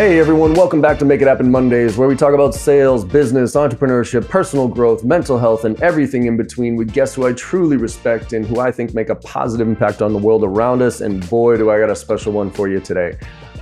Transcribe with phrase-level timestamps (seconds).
[0.00, 3.54] Hey everyone, welcome back to Make It Happen Mondays, where we talk about sales, business,
[3.54, 8.32] entrepreneurship, personal growth, mental health, and everything in between with guests who I truly respect
[8.32, 11.02] and who I think make a positive impact on the world around us.
[11.02, 13.18] And boy, do I got a special one for you today.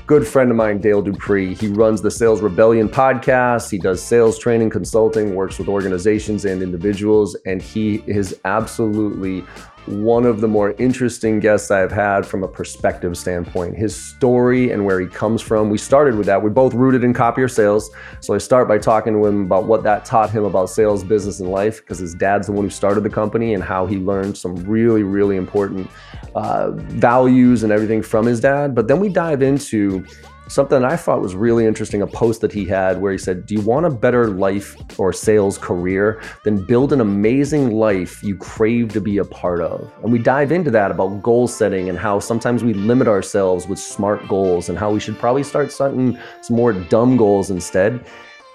[0.07, 1.55] Good friend of mine, Dale Dupree.
[1.55, 3.69] He runs the Sales Rebellion podcast.
[3.69, 9.45] He does sales training, consulting, works with organizations and individuals, and he is absolutely
[9.89, 13.77] one of the more interesting guests I've had from a perspective standpoint.
[13.77, 15.71] His story and where he comes from.
[15.71, 16.43] We started with that.
[16.43, 17.91] We're both rooted in copier sales.
[18.21, 21.41] So I start by talking to him about what that taught him about sales, business,
[21.41, 24.37] and life, because his dad's the one who started the company and how he learned
[24.37, 25.91] some really, really important
[26.35, 28.75] uh, values and everything from his dad.
[28.75, 30.05] But then we dive into
[30.49, 33.55] something I thought was really interesting a post that he had where he said, Do
[33.55, 36.21] you want a better life or sales career?
[36.45, 39.93] Then build an amazing life you crave to be a part of.
[40.03, 43.79] And we dive into that about goal setting and how sometimes we limit ourselves with
[43.79, 48.05] smart goals and how we should probably start setting some more dumb goals instead.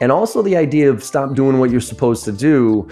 [0.02, 2.90] And also the idea of stop doing what you're supposed to do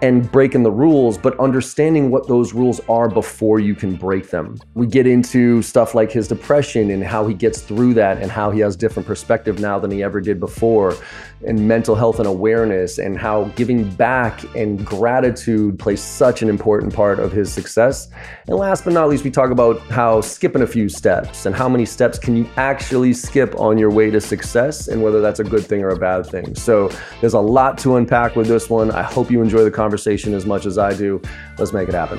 [0.00, 4.56] and breaking the rules, but understanding what those rules are before you can break them.
[4.74, 8.50] We get into stuff like his depression and how he gets through that and how
[8.50, 10.96] he has different perspective now than he ever did before
[11.46, 16.94] and mental health and awareness and how giving back and gratitude plays such an important
[16.94, 18.08] part of his success.
[18.46, 21.68] And last but not least, we talk about how skipping a few steps and how
[21.68, 25.44] many steps can you actually skip on your way to success and whether that's a
[25.44, 26.54] good thing or a bad thing.
[26.54, 28.90] So there's a lot to unpack with this one.
[28.90, 29.87] I hope you enjoy the conversation
[30.34, 31.20] as much as I do.
[31.58, 32.18] Let's make it happen.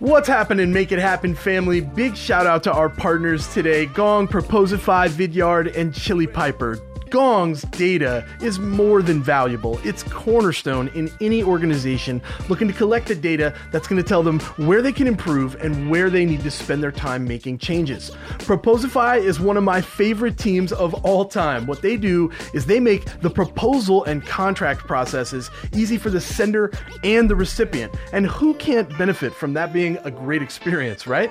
[0.00, 1.80] What's happening, Make It Happen family?
[1.80, 6.78] Big shout out to our partners today Gong, Proposify, Vidyard, and Chili Piper.
[7.10, 9.78] Gong's data is more than valuable.
[9.84, 14.40] It's cornerstone in any organization looking to collect the data that's going to tell them
[14.56, 18.10] where they can improve and where they need to spend their time making changes.
[18.38, 21.66] Proposify is one of my favorite teams of all time.
[21.66, 26.72] What they do is they make the proposal and contract processes easy for the sender
[27.02, 27.94] and the recipient.
[28.12, 31.30] And who can't benefit from that being a great experience, right?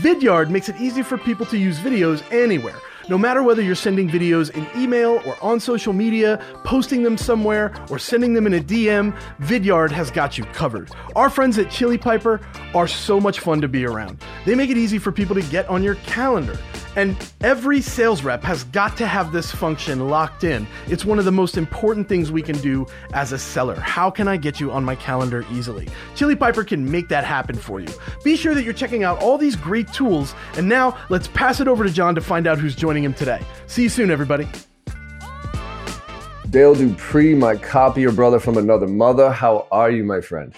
[0.00, 2.76] Vidyard makes it easy for people to use videos anywhere.
[3.08, 7.72] No matter whether you're sending videos in email or on social media, posting them somewhere,
[7.88, 10.90] or sending them in a DM, Vidyard has got you covered.
[11.16, 12.38] Our friends at Chili Piper
[12.74, 14.22] are so much fun to be around.
[14.44, 16.58] They make it easy for people to get on your calendar.
[16.96, 20.66] And every sales rep has got to have this function locked in.
[20.88, 23.76] It's one of the most important things we can do as a seller.
[23.76, 25.88] How can I get you on my calendar easily?
[26.14, 27.88] Chili Piper can make that happen for you.
[28.24, 30.34] Be sure that you're checking out all these great tools.
[30.56, 33.40] And now let's pass it over to John to find out who's joining him today.
[33.66, 34.48] See you soon, everybody.
[36.50, 39.30] Dale Dupree, my copier brother from another mother.
[39.30, 40.54] How are you, my friend?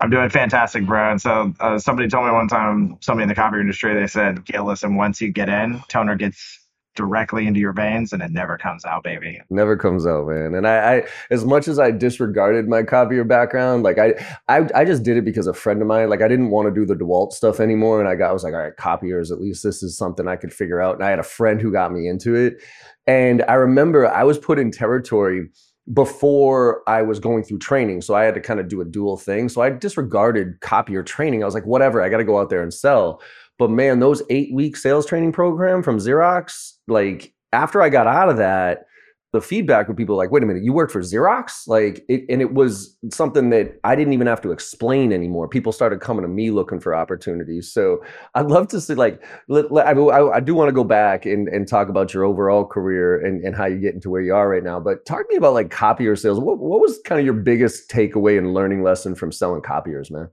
[0.00, 1.10] I'm doing fantastic, bro.
[1.10, 4.42] And so uh, somebody told me one time, somebody in the copier industry, they said,
[4.52, 8.56] "Yeah, listen, once you get in, toner gets directly into your veins and it never
[8.56, 9.40] comes out, baby.
[9.50, 10.54] Never comes out, man.
[10.54, 14.14] And I, I as much as I disregarded my copier background, like I,
[14.48, 16.74] I, I just did it because a friend of mine, like I didn't want to
[16.74, 18.00] do the DeWalt stuff anymore.
[18.00, 20.36] And I got, I was like, all right, copiers, at least this is something I
[20.36, 20.94] could figure out.
[20.94, 22.62] And I had a friend who got me into it.
[23.06, 25.48] And I remember I was put in territory
[25.92, 28.00] before I was going through training.
[28.00, 29.48] So I had to kind of do a dual thing.
[29.48, 31.42] So I disregarded copier training.
[31.42, 33.20] I was like, whatever, I got to go out there and sell.
[33.58, 38.30] But man, those eight week sales training program from Xerox, like after I got out
[38.30, 38.86] of that,
[39.34, 41.66] the feedback with people like, wait a minute, you worked for Xerox?
[41.66, 45.48] Like, it, and it was something that I didn't even have to explain anymore.
[45.48, 47.70] People started coming to me looking for opportunities.
[47.72, 48.00] So
[48.36, 52.14] I'd love to see, like, I, do want to go back and, and talk about
[52.14, 54.78] your overall career and, and how you get into where you are right now.
[54.78, 56.38] But talk to me about like copier sales.
[56.38, 60.28] What, what was kind of your biggest takeaway and learning lesson from selling copiers, man?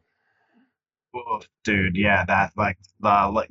[1.64, 2.78] Dude, yeah, that like,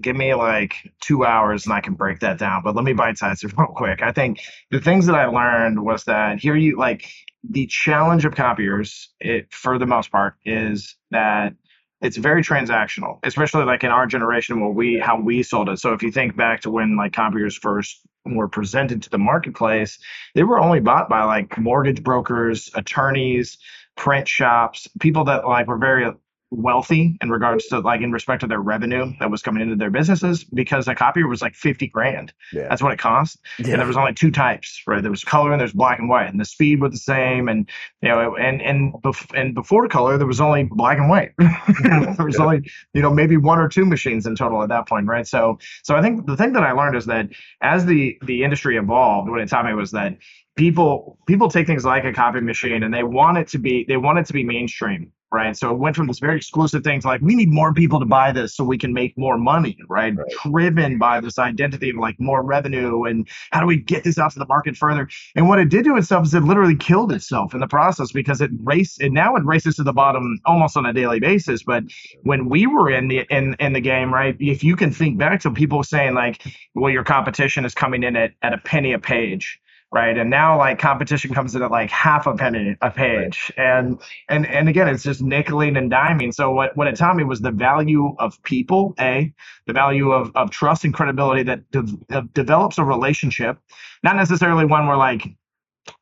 [0.00, 2.62] give me like two hours and I can break that down.
[2.62, 4.03] But let me bite size it real quick.
[4.03, 4.41] I think
[4.71, 7.10] the things that I learned was that here you like
[7.48, 11.54] the challenge of copiers, it for the most part, is that
[12.00, 15.78] it's very transactional, especially like in our generation where we how we sold it.
[15.78, 19.98] So if you think back to when like copiers first were presented to the marketplace,
[20.34, 23.59] they were only bought by like mortgage brokers, attorneys,
[23.97, 26.10] print shops, people that like were very
[26.51, 29.91] wealthy in regards to like in respect to their revenue that was coming into their
[29.91, 32.33] businesses because a copier was like 50 grand.
[32.53, 32.69] Yeah.
[32.69, 33.39] That's what it cost.
[33.59, 33.71] Yeah.
[33.71, 35.01] And there was only two types, right?
[35.01, 37.49] There was color and there's black and white and the speed was the same.
[37.49, 37.69] And,
[38.03, 41.33] you know, and, and, bef- and before color, there was only black and white.
[41.39, 42.45] there was yeah.
[42.45, 45.07] only, you know, maybe one or two machines in total at that point.
[45.07, 45.27] Right.
[45.27, 47.29] So, so I think the thing that I learned is that
[47.63, 50.17] as the, the industry evolved, what it taught me was that
[50.57, 53.97] people, people take things like a copy machine and they want it to be, they
[53.97, 55.56] want it to be mainstream right?
[55.56, 58.06] So it went from this very exclusive thing to like, we need more people to
[58.06, 60.16] buy this so we can make more money, right?
[60.16, 60.27] right?
[60.44, 64.32] Driven by this identity of like more revenue and how do we get this out
[64.32, 65.09] to the market further?
[65.36, 68.41] And what it did to itself is it literally killed itself in the process because
[68.41, 71.62] it raced and now it races to the bottom almost on a daily basis.
[71.62, 71.84] But
[72.22, 74.36] when we were in the in in the game, right?
[74.41, 76.42] If you can think back to people saying like,
[76.74, 79.60] well, your competition is coming in at, at a penny a page
[79.92, 80.16] right?
[80.16, 83.65] And now like competition comes in at like half a penny a page, right.
[83.65, 86.33] and and and again, it's just nickeling and diming.
[86.33, 89.33] So what what it taught me was the value of people, a
[89.66, 93.59] the value of of trust and credibility that de- develops a relationship,
[94.03, 95.27] not necessarily one where like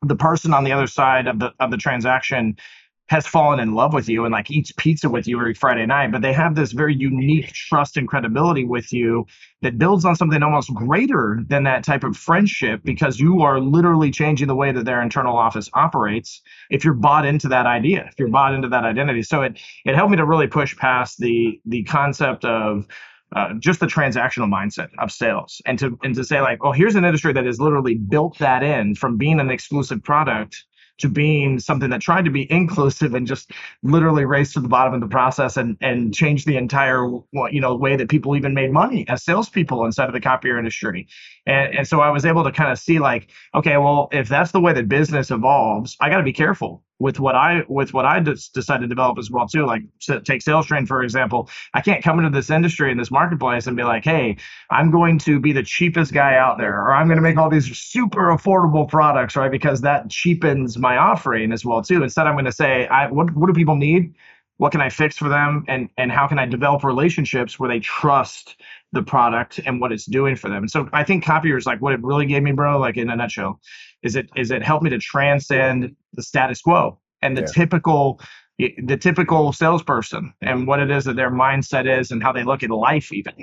[0.03, 2.55] the person on the other side of the of the transaction
[3.09, 6.11] has fallen in love with you and like eats pizza with you every Friday night,
[6.11, 9.25] but they have this very unique trust and credibility with you
[9.63, 14.11] that builds on something almost greater than that type of friendship because you are literally
[14.11, 18.13] changing the way that their internal office operates if you're bought into that idea, if
[18.19, 19.23] you're bought into that identity.
[19.23, 22.85] So it it helped me to really push past the the concept of
[23.35, 26.95] uh, just the transactional mindset of sales and to and to say like oh here's
[26.95, 30.65] an industry that has literally built that in from being an exclusive product
[30.99, 33.51] to being something that tried to be inclusive and just
[33.83, 37.05] literally race to the bottom of the process and and change the entire
[37.51, 41.07] you know way that people even made money as salespeople inside of the copier industry.
[41.49, 44.51] And and so I was able to kind of see like, okay, well, if that's
[44.51, 48.05] the way that business evolves, I got to be careful with what I with what
[48.05, 49.65] I just decided to develop as well too.
[49.65, 49.83] Like
[50.25, 51.49] take sales train for example.
[51.73, 54.37] I can't come into this industry in this marketplace and be like, hey,
[54.69, 57.49] I'm going to be the cheapest guy out there, or I'm going to make all
[57.49, 59.51] these super affordable products, right?
[59.51, 62.03] Because that cheapens my offering as well too.
[62.03, 64.13] Instead, I'm going to say, I what what do people need?
[64.59, 67.79] What can I fix for them, and and how can I develop relationships where they
[67.79, 68.55] trust
[68.91, 70.63] the product and what it's doing for them.
[70.63, 73.15] And so I think copiers like what it really gave me, bro, like in a
[73.15, 73.59] nutshell,
[74.03, 77.47] is it is it helped me to transcend the status quo and the yeah.
[77.47, 78.19] typical
[78.57, 82.61] the typical salesperson and what it is that their mindset is and how they look
[82.61, 83.33] at life even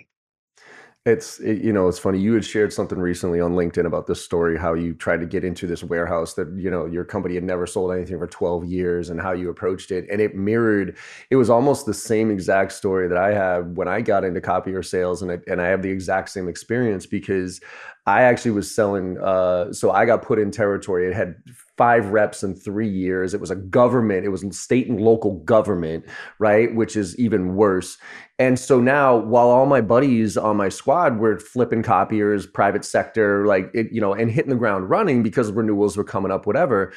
[1.07, 4.23] it's it, you know it's funny you had shared something recently on linkedin about this
[4.23, 7.45] story how you tried to get into this warehouse that you know your company had
[7.45, 10.97] never sold anything for 12 years and how you approached it and it mirrored
[11.31, 14.83] it was almost the same exact story that i had when i got into copier
[14.83, 17.61] sales and, it, and i have the exact same experience because
[18.07, 21.07] i actually was selling uh, so i got put in territory.
[21.07, 21.37] It had
[21.77, 23.35] five reps in three years.
[23.35, 26.05] It was a government, it was state and local government,
[26.39, 26.75] right?
[26.75, 27.99] Which is even worse.
[28.39, 33.47] And so now, while all my buddies on my squad were flipping copiers, private sector,
[33.47, 36.93] like it, you know, and hitting the ground running because renewals were coming up, whatever.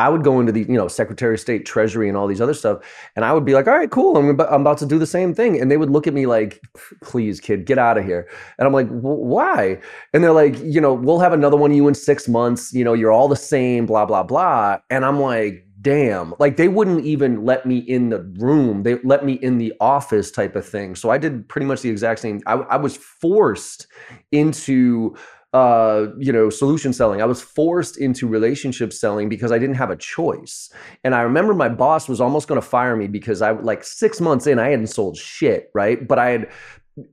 [0.00, 2.54] I would go into the, you know, Secretary of State, Treasury, and all these other
[2.54, 2.78] stuff,
[3.16, 4.16] and I would be like, "All right, cool.
[4.16, 6.24] I'm, about, I'm about to do the same thing," and they would look at me
[6.24, 6.62] like,
[7.02, 8.26] "Please, kid, get out of here."
[8.58, 9.78] And I'm like, "Why?"
[10.14, 12.72] And they're like, "You know, we'll have another one of you in six months.
[12.72, 16.68] You know, you're all the same, blah blah blah." And I'm like, "Damn!" Like they
[16.68, 20.66] wouldn't even let me in the room; they let me in the office, type of
[20.66, 20.94] thing.
[20.96, 22.40] So I did pretty much the exact same.
[22.46, 23.86] I, I was forced
[24.32, 25.14] into
[25.52, 27.20] uh, you know, solution selling.
[27.20, 30.72] I was forced into relationship selling because I didn't have a choice.
[31.02, 34.20] And I remember my boss was almost going to fire me because I like six
[34.20, 36.06] months in, I hadn't sold shit, right?
[36.06, 36.50] But I had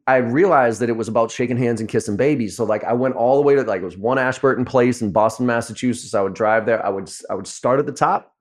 [0.06, 2.58] I realized that it was about shaking hands and kissing babies.
[2.58, 5.12] So like I went all the way to like it was one Ashburton Place in
[5.12, 6.14] Boston, Massachusetts.
[6.14, 6.86] I would drive there.
[6.86, 8.34] I would I would start at the top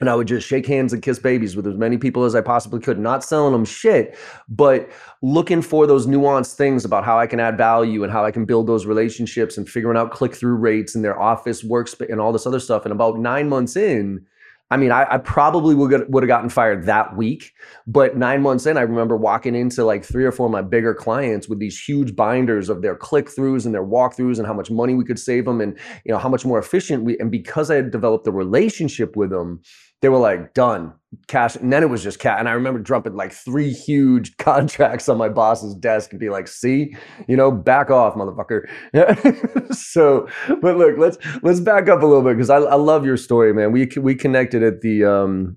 [0.00, 2.40] and I would just shake hands and kiss babies with as many people as I
[2.42, 4.16] possibly could, not selling them shit,
[4.48, 4.90] but
[5.22, 8.44] looking for those nuanced things about how I can add value and how I can
[8.44, 12.32] build those relationships and figuring out click through rates and their office workspace and all
[12.32, 12.84] this other stuff.
[12.84, 14.26] And about nine months in,
[14.68, 17.52] I mean, I, I probably would have gotten fired that week,
[17.86, 20.92] but nine months in, I remember walking into like three or four of my bigger
[20.92, 24.68] clients with these huge binders of their click throughs and their walkthroughs and how much
[24.68, 27.16] money we could save them and you know how much more efficient we.
[27.20, 29.62] And because I had developed a relationship with them,
[30.02, 30.92] they were like done.
[31.28, 35.08] Cash and then it was just cat and i remember dropping like three huge contracts
[35.08, 36.94] on my boss's desk and be like see?
[37.26, 38.66] You know back off motherfucker.
[39.74, 40.28] So
[40.60, 43.54] but look let's let's back up a little bit because I, I love your story
[43.54, 43.72] man.
[43.72, 45.56] We we connected at the um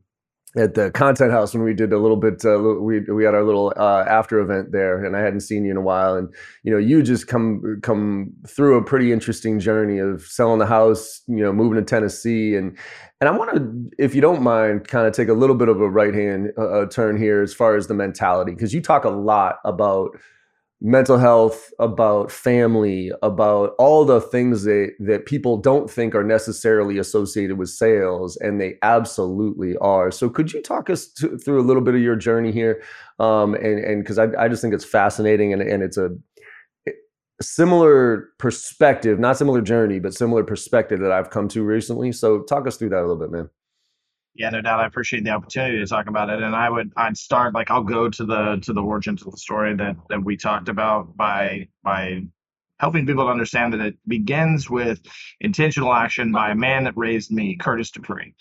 [0.55, 3.43] at the content house when we did a little bit uh, we we had our
[3.43, 6.27] little uh, after event there and I hadn't seen you in a while and
[6.63, 11.21] you know you just come come through a pretty interesting journey of selling the house
[11.27, 12.75] you know moving to Tennessee and
[13.21, 15.81] and I want to if you don't mind kind of take a little bit of
[15.81, 19.09] a right hand uh, turn here as far as the mentality because you talk a
[19.09, 20.17] lot about
[20.81, 26.97] mental health, about family, about all the things that that people don't think are necessarily
[26.97, 30.11] associated with sales, and they absolutely are.
[30.11, 32.81] So, could you talk us to, through a little bit of your journey here?
[33.19, 36.09] Um, and and because I, I just think it's fascinating, and and it's a
[37.41, 42.11] similar perspective, not similar journey, but similar perspective that I've come to recently.
[42.11, 43.49] So, talk us through that a little bit, man.
[44.39, 44.79] Yeah, no doubt.
[44.79, 46.41] I appreciate the opportunity to talk about it.
[46.41, 49.35] And I would, I'd start like I'll go to the to the origin to the
[49.37, 52.21] story that that we talked about by by
[52.79, 55.01] helping people to understand that it begins with
[55.41, 58.33] intentional action by a man that raised me, Curtis Dupree.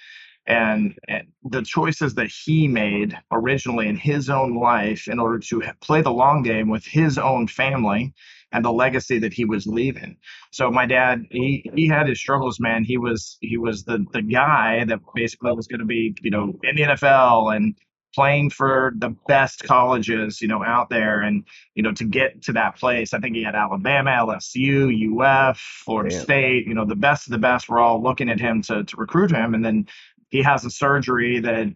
[0.46, 5.64] And, and the choices that he made originally in his own life in order to
[5.80, 8.14] play the long game with his own family
[8.52, 10.16] and the legacy that he was leaving.
[10.52, 12.84] So my dad, he he had his struggles, man.
[12.84, 16.58] He was he was the the guy that basically was going to be, you know,
[16.62, 17.74] in the NFL and
[18.14, 22.52] playing for the best colleges, you know, out there and, you know, to get to
[22.52, 23.12] that place.
[23.12, 24.90] I think he had Alabama, LSU,
[25.20, 26.24] UF, Florida Damn.
[26.24, 28.96] State, you know, the best of the best were all looking at him to to
[28.96, 29.54] recruit him.
[29.54, 29.86] And then
[30.30, 31.68] he has a surgery that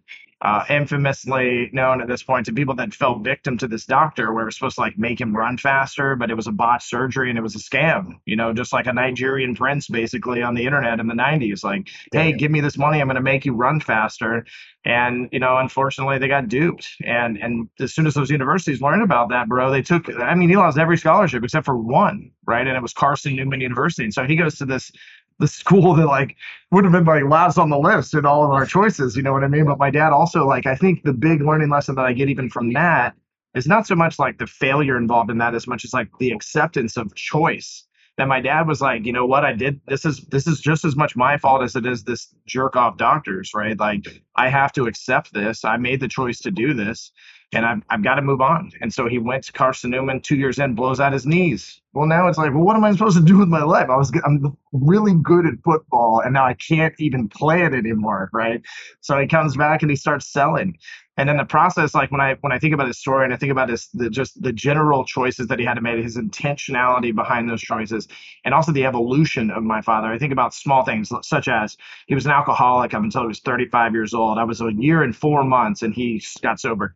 [0.43, 4.43] uh, infamously known at this point to people that fell victim to this doctor where
[4.43, 7.29] it was supposed to like make him run faster, but it was a botched surgery
[7.31, 10.67] and it was a scam, you know, just like a Nigerian prince basically on the
[10.67, 11.63] internet in the 90s.
[11.63, 14.45] Like, hey, give me this money, I'm going to make you run faster.
[14.85, 16.89] And, you know, unfortunately they got duped.
[17.05, 20.49] And and as soon as those universities learned about that, bro, they took, I mean,
[20.49, 22.67] he lost every scholarship except for one, right?
[22.67, 24.03] And it was Carson Newman University.
[24.03, 24.91] And so he goes to this
[25.39, 26.37] the school that like
[26.71, 29.17] would have been like last on the list in all of our choices.
[29.17, 29.67] You know what I mean?
[29.67, 32.49] But my dad also like I think the big learning lesson that I get even
[32.51, 33.15] from that
[33.55, 36.31] is not so much like the failure involved in that as much as like the
[36.31, 37.87] acceptance of choice.
[38.19, 40.85] That my dad was like, you know what, I did this is this is just
[40.85, 43.79] as much my fault as it is this jerk off doctors, right?
[43.79, 45.65] Like I have to accept this.
[45.65, 47.11] I made the choice to do this
[47.53, 48.71] and I've, I've got to move on.
[48.81, 51.81] And so he went to Carson Newman two years in, blows out his knees.
[51.93, 53.91] Well, now it's like, well, what am I supposed to do with my life?
[53.91, 58.31] I was, I'm really good at football, and now I can't even play it anymore,
[58.33, 58.63] right?
[59.03, 60.79] So he comes back and he starts selling.
[61.19, 63.37] And in the process, like when I when I think about his story and I
[63.37, 67.15] think about his the, just the general choices that he had to make, his intentionality
[67.15, 68.09] behind those choices,
[68.47, 70.09] and also the evolution of my father.
[70.09, 73.41] I think about small things such as he was an alcoholic up until he was
[73.41, 74.39] 35 years old.
[74.39, 76.95] I was a year and four months, and he got sober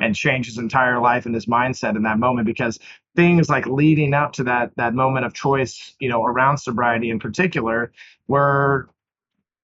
[0.00, 2.78] and change his entire life and his mindset in that moment because
[3.16, 7.18] things like leading up to that that moment of choice you know around sobriety in
[7.18, 7.92] particular
[8.28, 8.88] were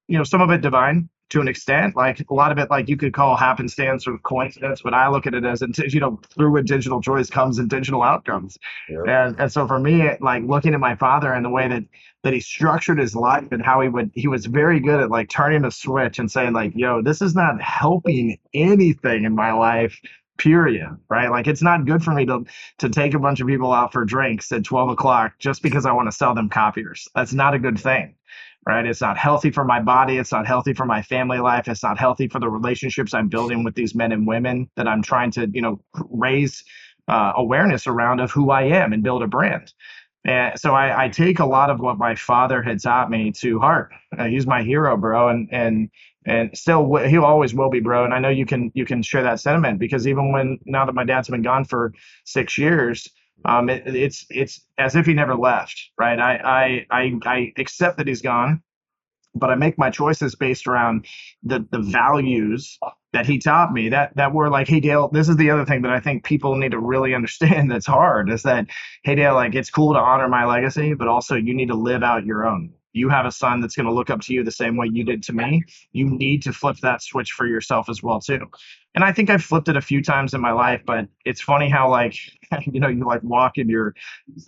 [0.09, 1.97] you know some of it divine to an extent.
[1.97, 5.27] Like a lot of it like you could call happenstance or coincidence but i look
[5.27, 5.63] at it as
[5.93, 8.59] you know through intentional choice comes intentional outcomes.
[8.89, 9.01] Yep.
[9.09, 11.83] and and so for me like looking at my father and the way that
[12.23, 15.29] that he structured his life and how he would he was very good at like
[15.29, 20.01] turning a switch and saying like yo this is not helping anything in my life
[20.39, 21.31] period right?
[21.31, 22.45] Like it's not good for me to
[22.79, 25.93] to take a bunch of people out for drinks at 12 o'clock just because i
[25.93, 27.09] want to sell them copiers.
[27.15, 28.15] That's not a good thing
[28.67, 28.87] right?
[28.87, 30.17] It's not healthy for my body.
[30.17, 31.69] It's not healthy for my family life.
[31.69, 35.03] It's not healthy for the relationships i'm building with these men and women that i'm
[35.03, 36.65] trying to you know raise
[37.09, 39.73] uh, awareness around of who i am and build a brand.
[40.25, 43.59] And so I, I, take a lot of what my father had taught me to
[43.59, 43.93] heart.
[44.27, 45.91] He's my hero, bro, and and
[46.27, 48.05] and still he'll always will be bro.
[48.05, 50.95] And i know you can you can share that sentiment because even when now that
[50.95, 51.93] my dad's been gone for
[52.25, 53.09] six years
[53.45, 56.19] um it, it's it's as if he never left right?
[56.19, 58.63] I, I i i accept that he's gone
[59.35, 61.07] but i make my choices based around
[61.43, 62.79] the the values
[63.13, 65.83] that he taught me that that were like hey dale this is the other thing
[65.83, 68.67] that i think people need to really understand that's hard is that
[69.03, 72.03] hey dale like it's cool to honor my legacy but also you need to live
[72.03, 74.51] out your own you have a son that's going to look up to you the
[74.51, 78.03] same way you did to me you need to flip that switch for yourself as
[78.03, 78.41] well too.
[78.95, 81.69] And i think i've flipped it a few times in my life but it's funny
[81.69, 82.17] how like
[82.67, 83.95] you know you like walk in your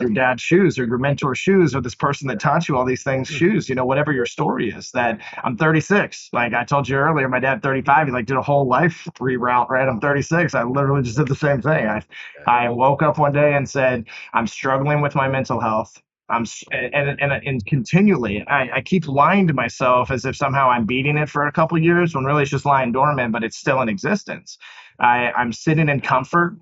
[0.00, 3.02] your dad's shoes or your mentor's shoes or this person that taught you all these
[3.02, 3.34] things hmm.
[3.34, 7.28] shoes you know whatever your story is that i'm 36 like i told you earlier
[7.28, 9.88] my dad 35 he like did a whole life reroute right?
[9.88, 11.86] I'm 36 i literally just did the same thing.
[11.86, 12.02] I
[12.46, 17.20] i woke up one day and said i'm struggling with my mental health I'm and
[17.20, 21.28] and and continually, I, I keep lying to myself as if somehow I'm beating it
[21.28, 24.58] for a couple years when really it's just lying dormant, but it's still in existence.
[24.98, 26.58] I, I'm sitting in comfort.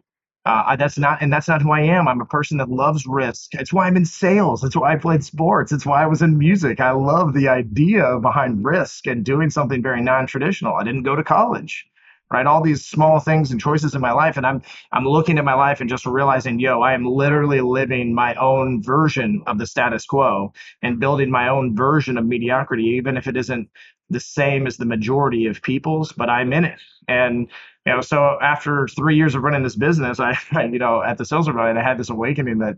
[0.46, 2.06] Uh, that's not, and that's not who I am.
[2.06, 3.54] I'm a person that loves risk.
[3.54, 4.62] It's why I'm in sales.
[4.62, 5.72] It's why I played sports.
[5.72, 6.80] It's why I was in music.
[6.80, 10.74] I love the idea behind risk and doing something very non-traditional.
[10.74, 11.86] I didn't go to college
[12.32, 12.46] right?
[12.46, 14.36] All these small things and choices in my life.
[14.36, 14.62] And I'm
[14.92, 18.82] I'm looking at my life and just realizing, yo, I am literally living my own
[18.82, 20.52] version of the status quo
[20.82, 23.68] and building my own version of mediocrity, even if it isn't
[24.10, 26.78] the same as the majority of people's, but I'm in it.
[27.08, 27.48] And
[27.86, 31.18] you know, so after three years of running this business, I, I you know, at
[31.18, 32.76] the sales rebellion, I had this awakening that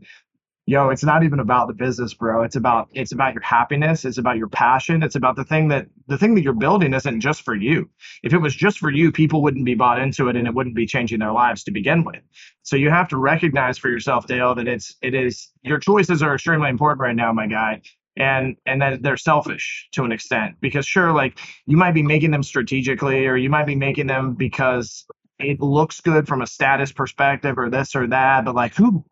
[0.67, 2.43] yo it's not even about the business bro.
[2.43, 4.05] It's about it's about your happiness.
[4.05, 5.03] It's about your passion.
[5.03, 7.89] It's about the thing that the thing that you're building isn't just for you.
[8.23, 10.75] If it was just for you people wouldn't be bought into it and it wouldn't
[10.75, 12.21] be changing their lives to begin with.
[12.63, 16.35] So you have to recognize for yourself dale that it's it is your choices are
[16.35, 17.81] extremely important right now my guy.
[18.19, 22.31] And and that they're selfish to an extent because sure like you might be making
[22.31, 25.05] them strategically or you might be making them because
[25.39, 29.05] it looks good from a status perspective or this or that but like who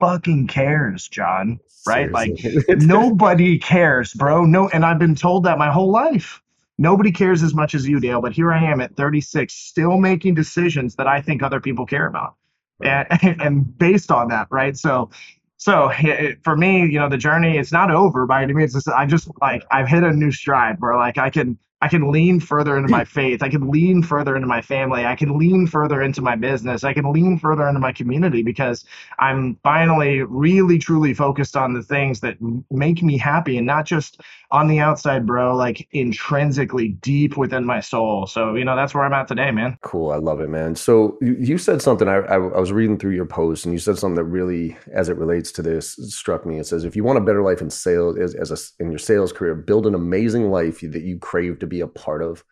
[0.00, 2.10] fucking cares john right?
[2.14, 2.64] Seriously.
[2.68, 4.44] like nobody cares bro.
[4.44, 6.42] No and i've been told that my whole life.
[6.78, 10.34] Nobody cares as much as you dale but here i am at 36 still making
[10.34, 12.36] decisions that i think other people care about.
[12.82, 13.06] And
[13.40, 14.76] and based on that right?
[14.76, 15.10] So
[15.56, 18.74] so it, for me, you know, the journey it's not over by any means.
[18.74, 22.10] It's, I just like I've hit a new stride where like I can I can
[22.12, 23.10] lean further into my hmm.
[23.10, 23.42] faith.
[23.42, 25.06] I can lean further into my family.
[25.06, 26.84] I can lean further into my business.
[26.84, 28.84] I can lean further into my community because
[29.18, 32.36] I'm finally really truly focused on the things that
[32.70, 34.20] make me happy and not just
[34.50, 38.26] on the outside, bro, like intrinsically deep within my soul.
[38.26, 39.78] So, you know, that's where I'm at today, man.
[39.82, 40.10] Cool.
[40.10, 40.74] I love it, man.
[40.74, 43.78] So you you said something, I, I, I was reading through your post and you
[43.78, 46.58] said something that really, as it relates to this, struck me.
[46.58, 48.98] It says, if you want a better life in sales, as, as a, in your
[48.98, 52.44] sales career, build an amazing life that you crave to be a part of.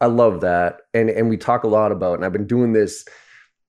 [0.00, 0.82] I love that.
[0.92, 3.04] And, and we talk a lot about, and I've been doing this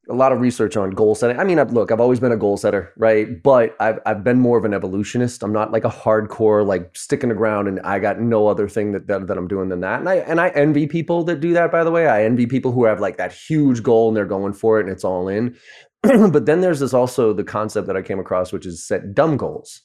[0.10, 1.40] a lot of research on goal setting.
[1.40, 3.42] I mean, I've, look, I've always been a goal setter, right?
[3.42, 5.44] But I've I've been more of an evolutionist.
[5.44, 8.92] I'm not like a hardcore like sticking the ground, and I got no other thing
[8.92, 10.00] that, that that I'm doing than that.
[10.00, 11.72] And I and I envy people that do that.
[11.72, 14.54] By the way, I envy people who have like that huge goal and they're going
[14.54, 15.56] for it and it's all in.
[16.04, 19.38] but then there's this also the concept that I came across, which is set dumb
[19.38, 19.82] goals.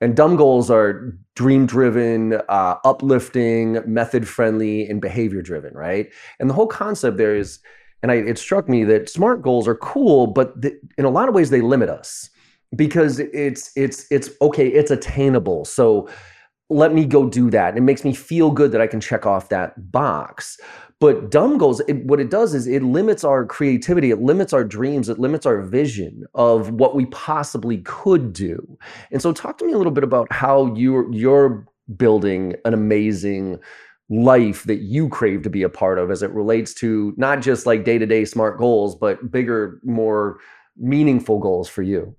[0.00, 6.08] And dumb goals are dream driven, uh, uplifting, method friendly, and behavior driven, right?
[6.38, 7.58] And the whole concept there is
[8.02, 10.54] and I, it struck me that smart goals are cool, but
[10.96, 12.30] in a lot of ways they limit us
[12.76, 15.64] because it's it's it's okay, it's attainable.
[15.64, 16.08] So
[16.70, 17.76] let me go do that.
[17.76, 20.58] It makes me feel good that I can check off that box.
[21.00, 24.64] But dumb goals, it, what it does is it limits our creativity, it limits our
[24.64, 28.78] dreams, it limits our vision of what we possibly could do.
[29.12, 31.64] And so, talk to me a little bit about how you're you're
[31.96, 33.60] building an amazing
[34.10, 37.64] life that you crave to be a part of as it relates to not just
[37.66, 40.38] like day-to-day smart goals but bigger more
[40.78, 42.14] meaningful goals for you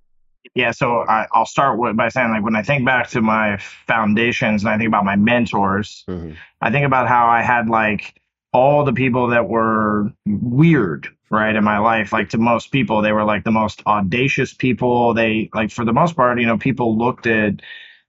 [0.55, 3.57] Yeah, so I, I'll start with, by saying, like, when I think back to my
[3.87, 6.35] foundations and I think about my mentors, Mhm.
[6.61, 8.15] I think about how I had like
[8.51, 12.11] all the people that were weird, right, in my life.
[12.11, 15.13] Like to most people, they were like the most audacious people.
[15.13, 17.61] They like for the most part, you know, people looked at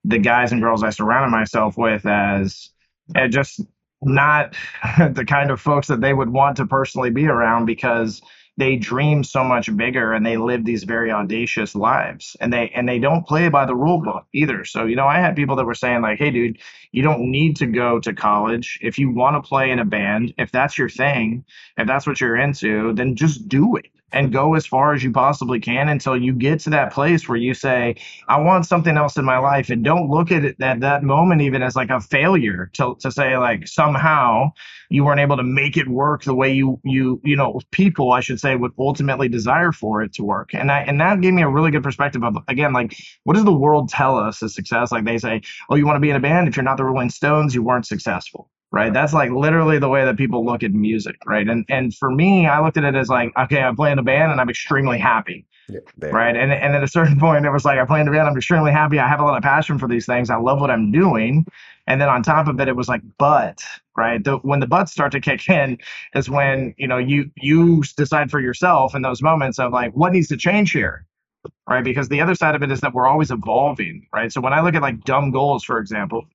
[0.05, 2.71] the guys and girls I surrounded myself with as
[3.15, 3.61] uh, just
[4.03, 4.57] not
[4.99, 8.23] the kind of folks that they would want to personally be around because
[8.57, 12.37] they dream so much bigger and they live these very audacious lives.
[12.41, 14.65] And they and they don't play by the rule book either.
[14.65, 16.59] So you know i had people that were saying like hey dude
[16.93, 18.79] you don't need to go to college.
[18.83, 21.45] If you want to play in a band if that's your thing
[21.77, 25.13] if that's what you're into then just do it and go as far as you
[25.13, 27.95] possibly can until you get to that place where you say
[28.29, 31.41] i want something else in my life and don't look at it at that moment
[31.41, 34.51] even as like a failure to, to say like somehow
[34.89, 38.21] you weren't able to make it work the way you you you know people i
[38.21, 40.55] should say would ultimately desire for it to work.
[40.55, 43.45] And I, and that gave me a really good perspective of again like what does
[43.45, 44.93] the world tell us as success?
[44.93, 46.85] Like they say oh you want to be in a band if you're not the
[46.85, 50.73] rolling stones you weren't successful right that's like literally the way that people look at
[50.73, 53.99] music right and and for me i looked at it as like okay i'm playing
[53.99, 56.37] a band and i'm extremely happy yeah, right?
[56.37, 58.29] And and at a certain point, it was like I play in the band.
[58.29, 58.99] I'm extremely happy.
[58.99, 60.31] I have a lot of passion for these things.
[60.31, 61.47] I love what I'm doing.
[61.87, 63.65] And then on top of it, it was like, but
[63.97, 65.79] right, the, when the buts start to kick in,
[66.15, 70.13] is when you know you you decide for yourself in those moments of like what
[70.13, 71.07] needs to change here,
[71.69, 71.85] right?
[71.85, 74.33] Because the other side of it is that we're always evolving, right?
[74.33, 76.27] So when I look at like dumb goals, for example.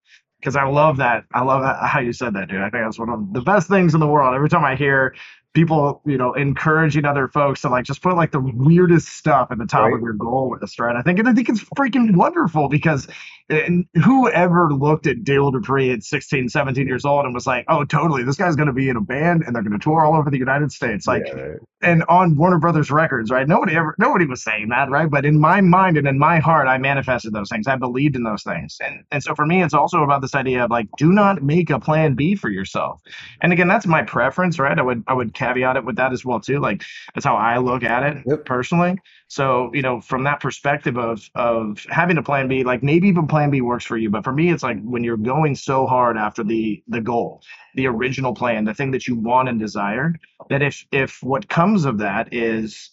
[0.46, 1.24] Because I love that.
[1.34, 2.62] I love how you said that, dude.
[2.62, 4.36] I think that's one of the best things in the world.
[4.36, 5.16] Every time I hear
[5.56, 9.58] people, you know, encouraging other folks to like just put like the weirdest stuff at
[9.58, 9.96] the top Right.
[9.96, 10.96] of your goal list, right?
[10.96, 13.08] I think I think it's freaking wonderful because
[13.50, 17.86] and whoever looked at Dale Dupree at 16, 17 years old and was like, oh,
[17.86, 20.16] totally, this guy's going to be in a band and they're going to tour all
[20.16, 21.60] over the United States, like, Yeah, right.
[21.84, 23.48] and on Warner Brothers Records, right?
[23.48, 25.10] Nobody ever, nobody was saying that, right?
[25.10, 27.68] But in my mind and in my heart, I manifested those things.
[27.68, 30.66] I believed in those things, and and so for me, it's also about this idea
[30.66, 33.02] of like, do not make a plan B for yourself.
[33.42, 34.78] And again, that's my preference, right?
[34.78, 36.60] I would I would caveat it with that as well too.
[36.60, 38.46] Like that's how I look at it Yep.
[38.46, 38.98] personally.
[39.28, 43.28] So you know, from that perspective of of having a plan B, like maybe even
[43.28, 46.18] plan B works for you, but for me, it's like when you're going so hard
[46.18, 47.42] after the the goal,
[47.76, 50.14] the original plan, the thing that you want and desire,
[50.50, 52.92] that if if what comes of that is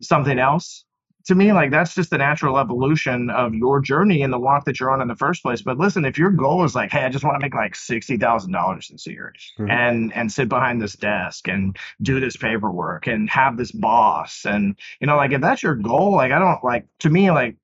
[0.00, 0.84] something else
[1.24, 4.78] to me like that's just the natural evolution of your journey and the walk that
[4.78, 7.08] you're on in the first place but listen if your goal is like hey i
[7.08, 9.70] just want to make like $60000 this year Mhm.
[9.70, 14.76] and and sit behind this desk and do this paperwork and have this boss and
[15.00, 17.56] you know like if that's your goal like i don't like to me like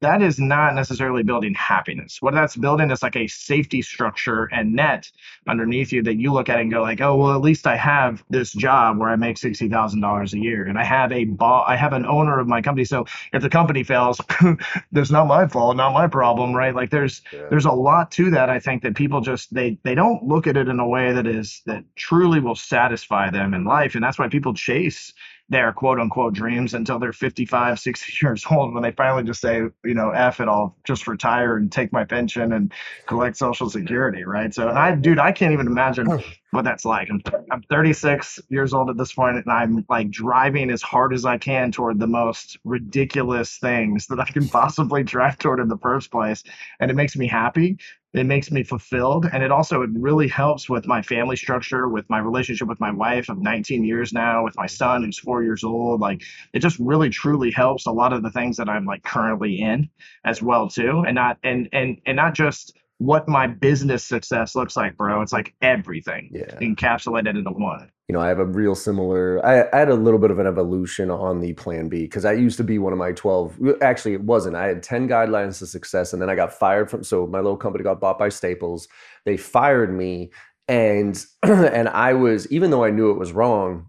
[0.00, 2.18] that is not necessarily building happiness.
[2.20, 5.10] What that's building is like a safety structure and net
[5.48, 8.22] underneath you that you look at and go like, oh well, at least I have
[8.30, 11.66] this job where I make sixty thousand dollars a year, and I have a boss,
[11.68, 12.84] I have an owner of my company.
[12.84, 14.20] So if the company fails,
[14.92, 16.74] there's not my fault, not my problem, right?
[16.74, 17.46] Like there's yeah.
[17.50, 18.50] there's a lot to that.
[18.50, 21.26] I think that people just they they don't look at it in a way that
[21.26, 25.12] is that truly will satisfy them in life, and that's why people chase
[25.50, 29.62] their quote unquote dreams until they're 55, 60 years old when they finally just say,
[29.84, 32.72] you know, F it, I'll just retire and take my pension and
[33.06, 34.54] collect Social Security, right?
[34.54, 36.22] So, I, dude, I can't even imagine oh.
[36.52, 37.10] what that's like.
[37.10, 41.24] I'm, I'm 36 years old at this point, and I'm like driving as hard as
[41.24, 45.78] I can toward the most ridiculous things that I can possibly drive toward in the
[45.78, 46.44] first place.
[46.78, 47.76] And it makes me happy
[48.12, 49.28] it makes me fulfilled.
[49.32, 52.90] And it also it really helps with my family structure with my relationship with my
[52.90, 53.28] wife.
[53.28, 56.00] Of 19 years now with my son who's four years old.
[56.00, 59.60] Like it just really truly helps a lot of the things that i'm like currently
[59.60, 59.88] in
[60.24, 61.04] as well too.
[61.06, 65.32] And not and and and not just what my business success looks like bro it's
[65.32, 66.54] like everything yeah.
[66.60, 69.40] encapsulated into one you know, I have a real similar.
[69.46, 72.32] I, I, had a little bit of an evolution on the Plan B because I
[72.32, 73.56] used to be one of my twelve.
[73.82, 74.56] Actually, it wasn't.
[74.56, 77.04] I had ten guidelines to success, and then I got fired from.
[77.04, 78.88] So my little company got bought by Staples.
[79.24, 80.32] They fired me,
[80.66, 83.88] and and I was even though I knew it was wrong,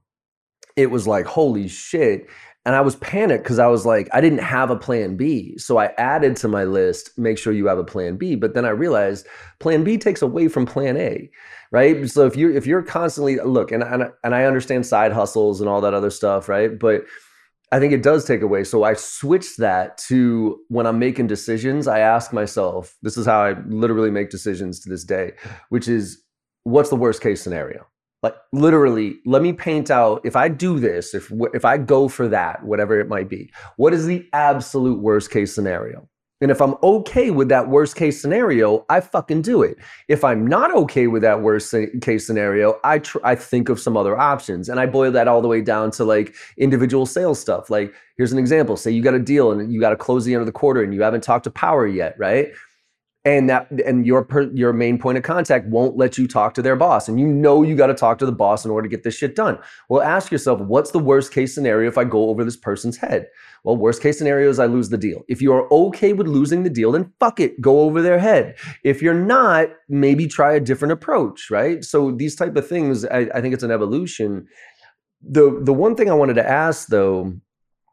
[0.75, 2.29] it was like holy shit.
[2.63, 5.57] And I was panicked because I was like, I didn't have a plan B.
[5.57, 8.35] So I added to my list, make sure you have a plan B.
[8.35, 9.25] But then I realized
[9.59, 11.29] plan B takes away from plan A,
[11.71, 12.07] right?
[12.07, 15.67] So if you're if you're constantly look, and and, and I understand side hustles and
[15.67, 16.77] all that other stuff, right?
[16.77, 17.05] But
[17.71, 18.63] I think it does take away.
[18.63, 23.41] So I switched that to when I'm making decisions, I ask myself, this is how
[23.41, 25.33] I literally make decisions to this day,
[25.69, 26.21] which is
[26.63, 27.87] what's the worst case scenario?
[28.23, 32.27] Like literally let me paint out if i do this if if i go for
[32.27, 36.07] that whatever it might be what is the absolute worst case scenario?
[36.41, 39.77] And if i'm okay with that worst case scenario i fucking do it.
[40.07, 43.95] If i'm not okay with that worst case scenario i tr- i think of some
[43.95, 44.67] other options.
[44.67, 47.69] And i boil that all the way down to like individual sales stuff.
[47.69, 48.75] Like here's an example.
[48.75, 50.81] Say you got a deal and you got to close the end of the quarter
[50.81, 52.51] and you haven't talked to power yet right
[53.23, 56.61] and that and your per, your main point of contact won't let you talk to
[56.61, 57.07] their boss.
[57.07, 59.15] And you know you got to talk to the boss in order to get this
[59.15, 59.59] shit done.
[59.89, 63.27] Well ask yourself what's the worst case scenario if i go over this person's head?
[63.63, 65.21] Well worst case scenario is i lose the deal.
[65.27, 68.57] If you are okay with losing the deal then fuck it go over their head.
[68.83, 71.83] If you're not maybe try a different approach right?
[71.83, 74.47] So these type of things i, I think it's an evolution.
[75.21, 77.33] The the one thing i wanted to ask though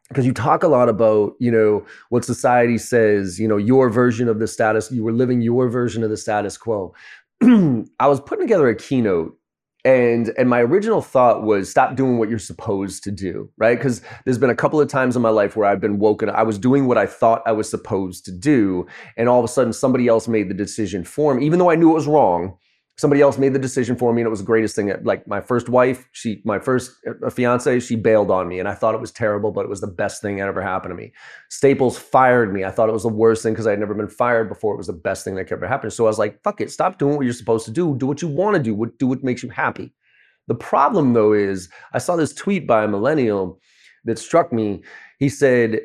[0.08, 4.28] because you talk a lot about you know what society says you know your version
[4.28, 6.94] of the status you were living your version of the status quo.
[7.42, 9.38] I was putting together a keynote
[9.84, 13.78] and and my original thought was stop doing what you're supposed to do right?
[13.78, 16.42] Because there's been a couple of times in my life where i've been woken i
[16.42, 19.72] was doing what i thought i was supposed to do and all of a sudden
[19.72, 22.56] somebody else made the decision for me even though i knew it was wrong
[22.98, 24.92] somebody else made the decision for me and it was the greatest thing.
[25.04, 28.74] Like my first wife she my first uh, fiance she bailed on me and i
[28.74, 31.12] thought it was terrible but it was the best thing that ever happened to me.
[31.48, 32.64] Staples fired me.
[32.64, 34.74] I thought it was the worst thing because i had never been fired before.
[34.74, 35.90] It was the best thing that could ever happen.
[35.90, 36.70] So i was like fuck it.
[36.70, 37.96] Stop doing what you're supposed to do.
[37.96, 38.74] Do what you want to do.
[38.74, 39.94] What do what makes you happy.
[40.48, 43.60] The problem though is i saw this tweet by a millennial
[44.04, 44.82] that struck me.
[45.18, 45.80] He said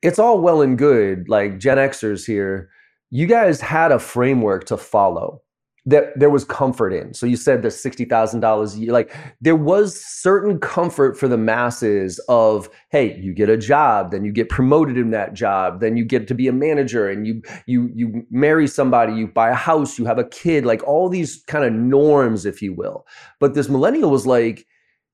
[0.00, 2.70] it's all well and good like gen xers here.
[3.10, 5.42] You guys had a framework to follow
[5.88, 7.14] that there was comfort in.
[7.14, 11.28] So you said the sixty thousand dollars a year, like there was certain comfort for
[11.28, 15.80] the masses of, hey, you get a job, then you get promoted in that job,
[15.80, 19.48] then you get to be a manager, and you you you marry somebody, you buy
[19.48, 23.06] a house, you have a kid, like all these kind of norms, if you will.
[23.40, 24.66] But this millennial was like,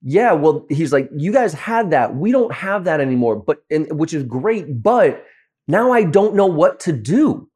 [0.02, 3.86] yeah, well, he's like, you guys had that, we don't have that anymore, but and
[3.96, 5.24] which is great, but
[5.68, 7.48] now I don't know what to do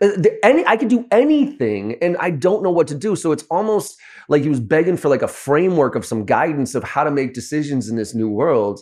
[0.00, 0.10] Uh,
[0.42, 3.16] any I could do anything and I don't know what to do.
[3.16, 6.84] So it's almost like he was begging for like a framework of some guidance of
[6.84, 8.80] how to make decisions in this new world.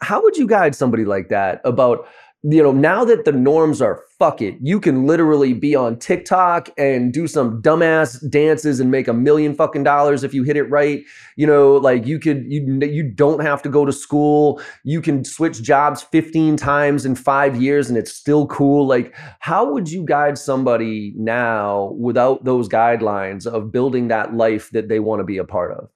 [0.00, 2.08] How would you guide somebody like that about
[2.48, 6.68] you know, now that the norms are fuck it, you can literally be on TikTok
[6.78, 10.70] and do some dumbass dances and make a million fucking dollars if you hit it
[10.70, 11.02] right.
[11.34, 14.60] You know, like you could you you don't have to go to school.
[14.84, 18.86] You can switch jobs 15 times in 5 years and it's still cool.
[18.86, 24.88] Like how would you guide somebody now without those guidelines of building that life that
[24.88, 25.88] they want to be a part of?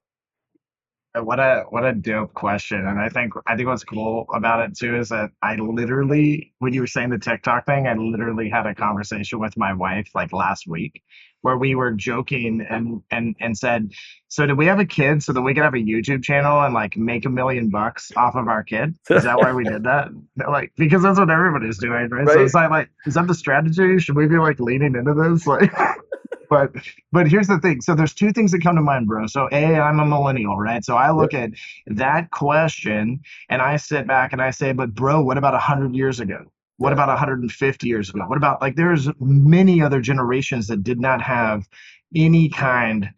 [1.15, 2.87] What a what a dope question.
[2.87, 6.73] And I think I think what's cool about it too is that I literally when
[6.73, 10.33] you were saying the TikTok thing, I literally had a conversation with my wife like
[10.33, 11.03] last week
[11.43, 13.91] where we were joking and and and said,
[14.29, 16.75] So do we have a kid so that we could have a YouTube channel and
[16.75, 18.95] like make a million bucks off of our kid?
[19.11, 20.09] Is that why we did that?
[20.49, 22.11] Like because that's what everybody's doing, right?
[22.11, 22.29] right?
[22.29, 23.99] So it's like like is that the strategy?
[23.99, 25.47] Should we be like leaning into this?
[25.47, 25.73] Like
[26.51, 26.73] but
[27.13, 27.81] but here's the thing.
[27.81, 29.27] So there's two things that come to mind, bro.
[29.29, 30.85] So a, I'm a millennial, right?
[30.85, 31.53] So I look at
[31.87, 36.21] that question and I sit back and I say, but bro, what about hundred years
[36.21, 36.45] ago?
[36.79, 38.23] What about 150 years ago?
[38.27, 41.69] What about like there's many other generations that did not have
[42.15, 43.11] any kind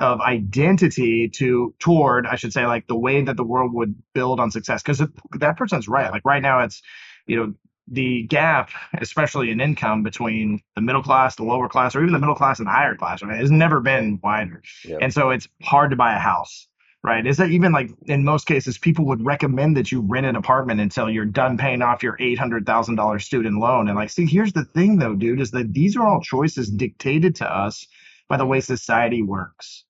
[0.00, 4.40] of identity to toward I should say like the way that the world would build
[4.40, 5.02] on success because
[5.38, 6.10] that person's right.
[6.10, 6.82] Like right now it's
[7.26, 7.54] you know
[7.88, 8.70] the gap,
[9.00, 12.58] especially in income between the middle class, the lower class, or even the middle class
[12.58, 14.62] and the higher class, right, has never been wider.
[14.84, 14.98] Yep.
[15.02, 16.66] And so it's hard to buy a house,
[17.02, 17.26] right?
[17.26, 20.80] Is that even like in most cases, people would recommend that you rent an apartment
[20.80, 23.88] until you're done paying off your $800,000 student loan.
[23.88, 27.34] And like, see, here's the thing though, dude, is that these are all choices dictated
[27.36, 27.86] to us
[28.28, 29.84] by the way society works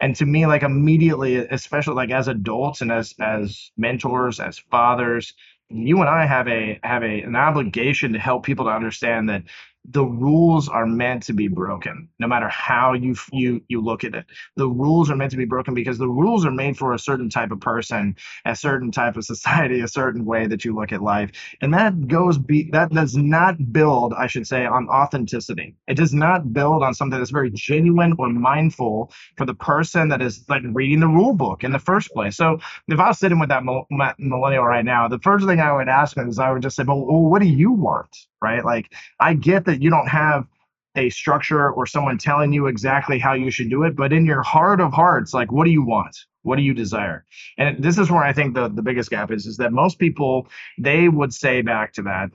[0.00, 5.34] and to me like immediately especially like as adults and as as mentors as fathers
[5.70, 9.44] you and I have a have a an obligation to help people to understand that
[9.86, 14.14] the rules are meant to be broken no matter how you you you look at
[14.14, 14.26] it.
[14.56, 17.30] The rules are meant to be broken because the rules are made for a certain
[17.30, 18.14] type of person
[18.44, 21.30] a certain type of society a certain way that you look at life.
[21.62, 25.74] And that goes be that does not build i should say on authenticity.
[25.88, 30.22] It does not build on something that's very genuine or mindful for the person that
[30.22, 32.36] is like reading the rule book in the first place.
[32.36, 33.64] So if i was sitting with that
[34.18, 36.84] millennial right now the first thing i would ask him is i would just say
[36.86, 38.64] well what do you want right?
[38.64, 40.46] Like I get that you don't have
[40.96, 44.42] a structure or someone telling you exactly how you should do it, but in your
[44.42, 46.16] heart of hearts, like what do you want?
[46.42, 47.24] What do you desire?
[47.58, 50.48] And this is where I think the, the biggest gap is, is that most people
[50.78, 52.30] they would say back to that,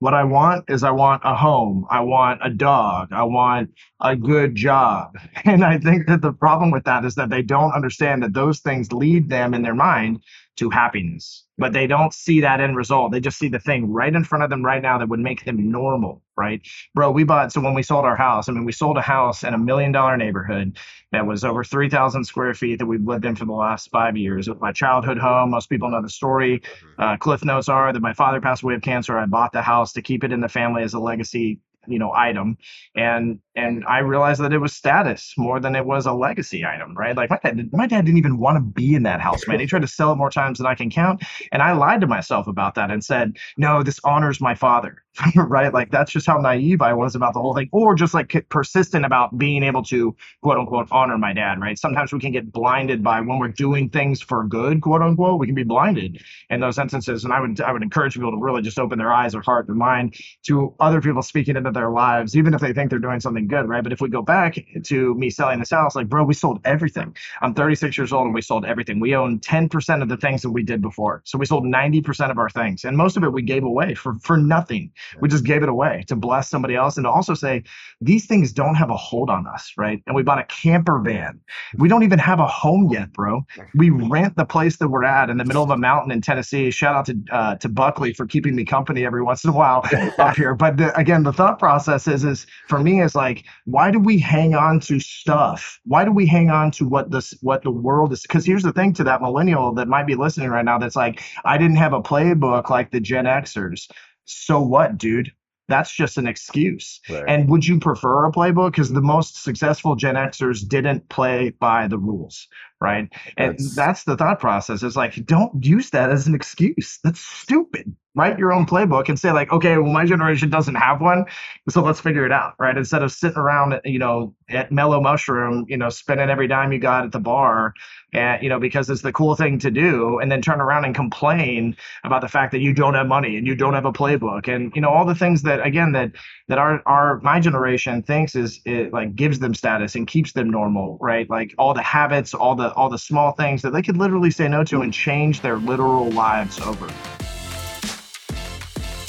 [0.00, 4.14] what I want is I want a home, I want a dog, I want a
[4.14, 5.18] good job.
[5.44, 8.60] And I think that the problem with that is that they don't understand that those
[8.60, 10.20] things lead them in their mind
[10.58, 13.10] to happiness but they don't see that end result.
[13.10, 15.44] They just see the thing right in front of them right now that would make
[15.44, 16.62] them normal, right?
[16.94, 19.42] Bro, we bought, so when we sold our house, I mean, we sold a house
[19.42, 20.78] in a million dollar neighborhood
[21.10, 24.46] that was over 3,000 square feet that we've lived in for the last five years.
[24.46, 25.50] It was my childhood home.
[25.50, 26.60] Most people know the story.
[26.60, 27.02] Mm-hmm.
[27.02, 29.18] Uh, Cliff notes are that my father passed away of cancer.
[29.18, 32.12] I bought the house to keep it in the family as a legacy you know
[32.14, 32.56] item
[32.94, 36.94] and and i realized that it was status more than it was a legacy item
[36.96, 37.16] right?
[37.16, 39.60] Like my dad my dad didn't even want to be in that house man.
[39.60, 41.22] He tried to sell it more times than i can count
[41.52, 45.02] and i lied to myself about that and said no this honors my father
[45.36, 48.46] right like that's just how naive i was about the whole thing or just like
[48.48, 52.50] persistent about being able to quote unquote honor my dad right sometimes we can get
[52.52, 56.60] blinded by when we're doing things for good quote unquote we can be blinded in
[56.60, 59.34] those instances and i would i would encourage people to really just open their eyes
[59.34, 62.90] or heart their mind to other people speaking into their lives, even if they think
[62.90, 63.82] they're doing something good, right?
[63.82, 67.14] But if we go back to me selling this house, like, bro, we sold everything.
[67.42, 69.00] I'm 36 years old and we sold everything.
[69.00, 71.22] We own 10% of the things that we did before.
[71.24, 72.84] So we sold 90% of our things.
[72.84, 74.90] And most of it we gave away for, for nothing.
[75.20, 77.64] We just gave it away to bless somebody else and to also say,
[78.00, 80.02] these things don't have a hold on us, right?
[80.06, 81.40] And we bought a camper van.
[81.76, 83.44] We don't even have a home yet, bro.
[83.74, 86.70] We rent the place that we're at in the middle of a mountain in Tennessee.
[86.70, 89.84] Shout out to uh, to Buckley for keeping me company every once in a while
[90.18, 90.54] up here.
[90.54, 94.18] But the, again, the thought process is is for me is like why do we
[94.18, 98.12] hang on to stuff why do we hang on to what this what the world
[98.12, 100.96] is because here's the thing to that millennial that might be listening right now that's
[100.96, 103.90] like i didn't have a playbook like the gen xers
[104.30, 105.32] so what dude
[105.68, 107.00] that's just an excuse.
[107.08, 107.24] Right.
[107.28, 108.72] And would you prefer a playbook?
[108.72, 112.48] Because the most successful Gen Xers didn't play by the rules,
[112.80, 113.12] right?
[113.36, 114.82] And that's, that's the thought process.
[114.82, 116.98] It's like, don't use that as an excuse.
[117.04, 121.00] That's stupid write your own playbook and say like okay well my generation doesn't have
[121.00, 121.24] one
[121.68, 122.76] so let's figure it out right?
[122.76, 126.78] Instead of sitting around you know at mellow mushroom you know spending every dime you
[126.78, 127.74] got at the bar
[128.12, 130.94] and you know because it's the cool thing to do and then turn around and
[130.94, 134.48] complain about the fact that you don't have money and you don't have a playbook.
[134.48, 136.12] And you know all the things that again that
[136.48, 140.50] that our our my generation thinks is it like gives them status and keeps them
[140.50, 141.28] normal right?
[141.28, 144.48] Like all the habits all the all the small things that they could literally say
[144.48, 146.88] no to and change their literal lives over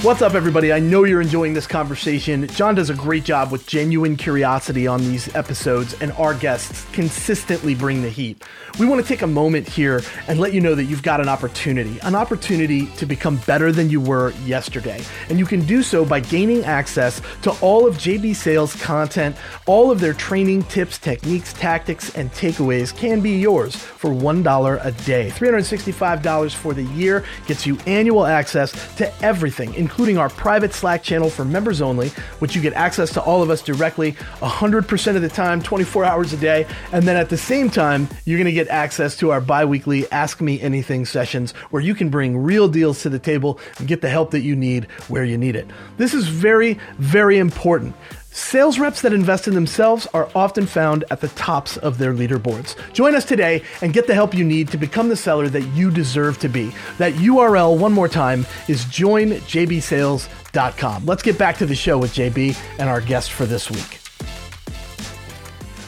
[0.01, 0.71] What's up, everybody?
[0.71, 2.47] I know you're enjoying this conversation.
[2.47, 7.75] John does a great job with genuine curiosity on these episodes, and our guests consistently
[7.75, 8.41] bring the heat.
[8.79, 11.27] We want to take a moment here and let you know that you've got an
[11.27, 15.03] opportunity an opportunity to become better than you were yesterday.
[15.27, 19.35] And you can do so by gaining access to all of JB Sales content,
[19.65, 24.91] all of their training tips, techniques, tactics, and takeaways can be yours for $1 a
[25.03, 25.29] day.
[25.29, 31.31] $365 for the year gets you annual access to everything, including our private Slack channel
[31.31, 35.29] for members only, which you get access to all of us directly 100% of the
[35.29, 36.67] time, 24 hours a day.
[36.91, 40.09] And then at the same time, you're going to get access to our bi weekly
[40.11, 44.01] Ask Me Anything sessions where you can bring real deals to the table and get
[44.01, 45.65] the help that you need where you need it.
[45.97, 47.95] This is very, very important.
[48.39, 52.77] Sales reps that invest in themselves are often found at the tops of their leaderboards.
[52.93, 55.91] Join us today and get the help you need to become the seller that you
[55.91, 56.71] deserve to be.
[56.97, 61.05] That URL, one more time, is joinjbsales.com.
[61.05, 63.99] Let's get back to the show with JB and our guest for this week.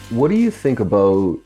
[0.09, 1.39] What do you think about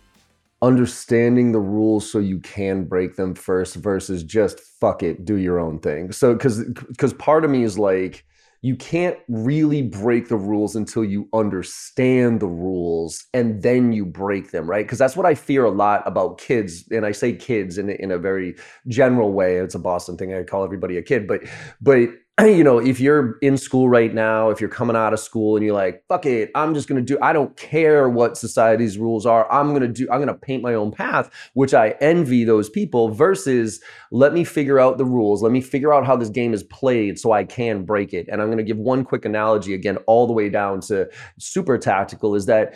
[0.63, 5.60] understanding the rules so you can break them first versus just fuck it, do your
[5.60, 6.12] own thing?
[6.12, 8.26] So, because because part of me is like,
[8.65, 14.49] you can't really break the rules until you understand the rules and then you break
[14.49, 14.84] them, right?
[14.84, 16.84] Because that's what I fear a lot about kids.
[16.89, 18.56] And I say kids in, in a very
[18.88, 19.58] general way.
[19.58, 20.34] It's a Boston thing.
[20.34, 21.41] I call everybody a kid, but,
[21.80, 22.10] but
[22.41, 25.65] you know, if you're in school right now, if you're coming out of school and
[25.65, 29.26] you're like, fuck it, I'm just going to do, I don't care what society's rules
[29.26, 29.50] are.
[29.50, 32.69] I'm going to do, I'm going to paint my own path, which I envy those
[32.69, 33.80] people versus
[34.12, 35.41] let me figure out the rules.
[35.41, 38.28] Let me figure out how this game is played so I can break it.
[38.30, 41.78] And I'm going to give one quick analogy again, all the way down to super
[41.78, 42.74] tactical is that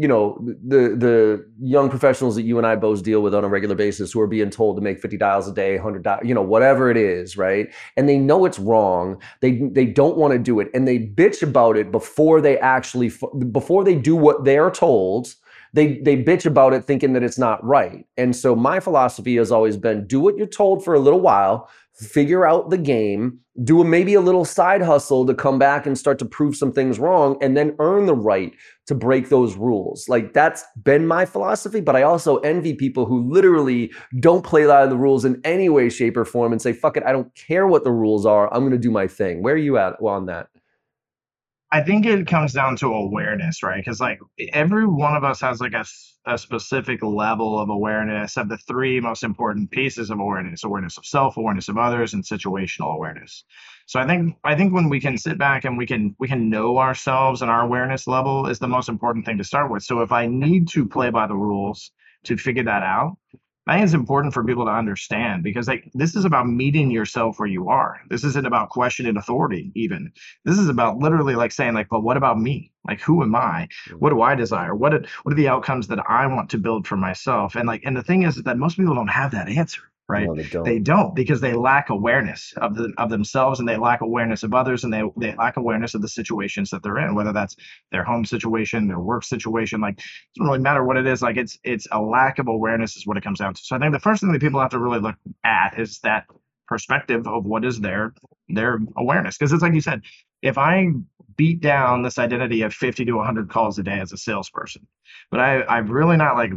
[0.00, 3.48] you know the the young professionals that you and I both deal with on a
[3.48, 6.32] regular basis who are being told to make 50 dials a day 100 dials, you
[6.34, 7.68] know whatever it is right?
[7.98, 9.20] And they know it's wrong.
[9.42, 10.70] They they don't want to do it.
[10.72, 13.12] And they bitch about it before they actually
[13.52, 15.34] before they do what they're told
[15.72, 18.06] they they bitch about it thinking that it's not right.
[18.16, 21.68] And so my philosophy has always been do what you're told for a little while
[22.00, 25.98] figure out the game, do a, maybe a little side hustle to come back and
[25.98, 28.52] start to prove some things wrong, and then earn the right
[28.86, 30.08] to break those rules.
[30.08, 34.86] Like that's been my philosophy, but I also envy people who literally don't play by
[34.86, 37.66] the rules in any way, shape, or form and say, fuck it, I don't care
[37.66, 38.52] what the rules are.
[38.52, 39.42] I'm going to do my thing.
[39.42, 40.48] Where are you at on that?
[41.72, 43.76] I think it comes down to awareness, right?
[43.76, 44.18] Because like
[44.52, 45.84] every one of us has like a,
[46.26, 51.06] a specific level of awareness of the three most important pieces of awareness: awareness of
[51.06, 53.44] self, awareness of others, and situational awareness.
[53.86, 56.50] So I think I think when we can sit back and we can we can
[56.50, 59.82] know ourselves and our awareness level is the most important thing to start with.
[59.82, 61.90] So if I need to play by the rules
[62.24, 63.16] to figure that out,
[63.66, 67.38] I think it's important for people to understand because like this is about meeting yourself
[67.38, 68.00] where you are.
[68.08, 70.12] This isn't about questioning authority even.
[70.44, 72.72] This is about literally like saying like, but what about me?
[72.86, 73.68] Like who am I?
[73.88, 73.96] Mm-hmm.
[73.96, 74.74] What do I desire?
[74.74, 77.54] What what are the outcomes that I want to build for myself?
[77.54, 80.26] And like and the thing is that most people don't have that answer right?
[80.26, 80.64] No, they, don't.
[80.64, 84.52] they don't because they lack awareness of the of themselves and they lack awareness of
[84.54, 87.56] others and they they lack awareness of the situations that they're in, whether that's
[87.92, 89.80] their home situation, their work situation.
[89.80, 90.04] Like it
[90.36, 91.22] doesn't really matter what it is.
[91.22, 93.62] Like it's it's a lack of awareness is what it comes down to.
[93.62, 96.26] So I think the first thing that people have to really look at is that
[96.70, 98.14] perspective of what is their
[98.48, 100.00] their awareness because it's like you said
[100.40, 100.86] if i
[101.36, 104.86] beat down this identity of 50 to 100 calls a day as a salesperson
[105.32, 106.52] but i i've really not like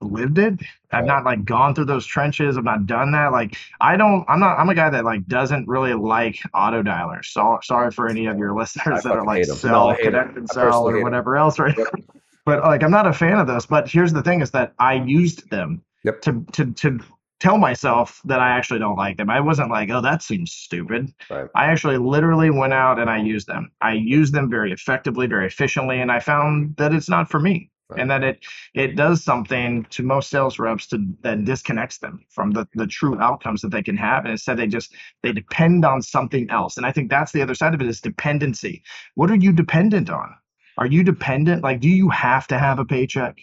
[0.00, 0.54] lived it.
[0.92, 2.56] I've not like gone through those trenches.
[2.56, 3.32] I've not done that.
[3.32, 4.24] Like I don't.
[4.28, 4.58] I'm not.
[4.58, 7.26] I'm a guy that like doesn't really like auto dialers.
[7.26, 10.88] So sorry for any of your listeners that are like sell, no, connect and sell
[10.88, 11.76] or whatever else, right?
[11.76, 11.88] Yep.
[12.44, 13.66] but like I'm not a fan of those.
[13.66, 16.20] But here's the thing: is that I used them yep.
[16.22, 17.00] to to to
[17.38, 19.28] tell myself that I actually don't like them.
[19.28, 21.12] I wasn't like, oh, that seems stupid.
[21.28, 21.48] Right.
[21.54, 23.70] I actually literally went out and I used them.
[23.82, 27.70] I used them very effectively, very efficiently, and I found that it's not for me.
[27.96, 28.44] And that it
[28.74, 33.18] it does something to most sales reps to that disconnects them from the, the true
[33.20, 34.24] outcomes that they can have.
[34.24, 36.76] And instead they just they depend on something else.
[36.76, 38.82] And I think that's the other side of it is dependency.
[39.14, 40.34] What are you dependent on?
[40.78, 41.62] Are you dependent?
[41.62, 43.38] Like, do you have to have a paycheck?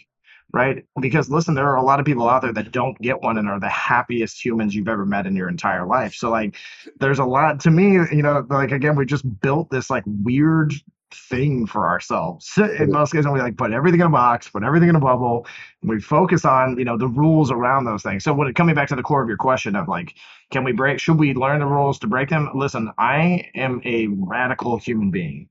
[0.52, 0.86] Right?
[1.00, 3.50] Because listen, there are a lot of people out there that don't get one and
[3.50, 6.14] are the happiest humans you've ever met in your entire life.
[6.14, 6.56] So like
[7.00, 10.74] there's a lot to me, you know, like again, we just built this like weird
[11.14, 12.52] thing for ourselves.
[12.80, 15.46] In most cases, we like put everything in a box, put everything in a bubble,
[15.82, 18.24] and we focus on you know the rules around those things.
[18.24, 20.16] So when it coming back to the core of your question of like,
[20.52, 21.00] can we break?
[21.00, 22.50] Should we learn the rules to break them?
[22.56, 25.50] Listen, I am a radical human being.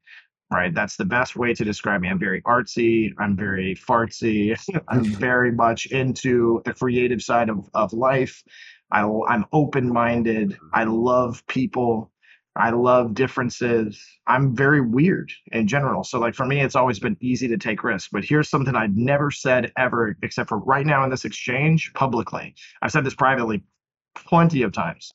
[0.51, 2.11] Right, that's the best way to describe me.
[2.11, 3.13] I'm very artsy.
[3.19, 4.55] I'm very fartsy.
[4.89, 5.15] I'm mm-hmm.
[5.15, 8.43] very much into the creative side of, of life.
[8.91, 10.59] I, I'm open minded.
[10.75, 10.93] I mm-hmm.
[10.93, 12.12] love people
[12.55, 14.03] I love differences.
[14.27, 16.05] I'm very weird in general.
[16.05, 18.11] So, like, for me, it's always been easy to take risks.
[18.13, 22.55] But here's something I'd never said ever, except for right now in this exchange publicly.
[22.83, 23.63] I've said this privately
[24.15, 25.15] plenty of times.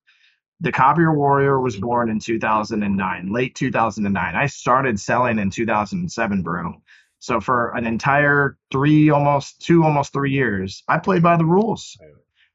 [0.62, 4.36] The Copier Warrior was born in 2009, late 2009.
[4.36, 6.82] I started selling in 2007, bro.
[7.20, 11.96] So for an entire three, almost two, almost three years, I played by the rules.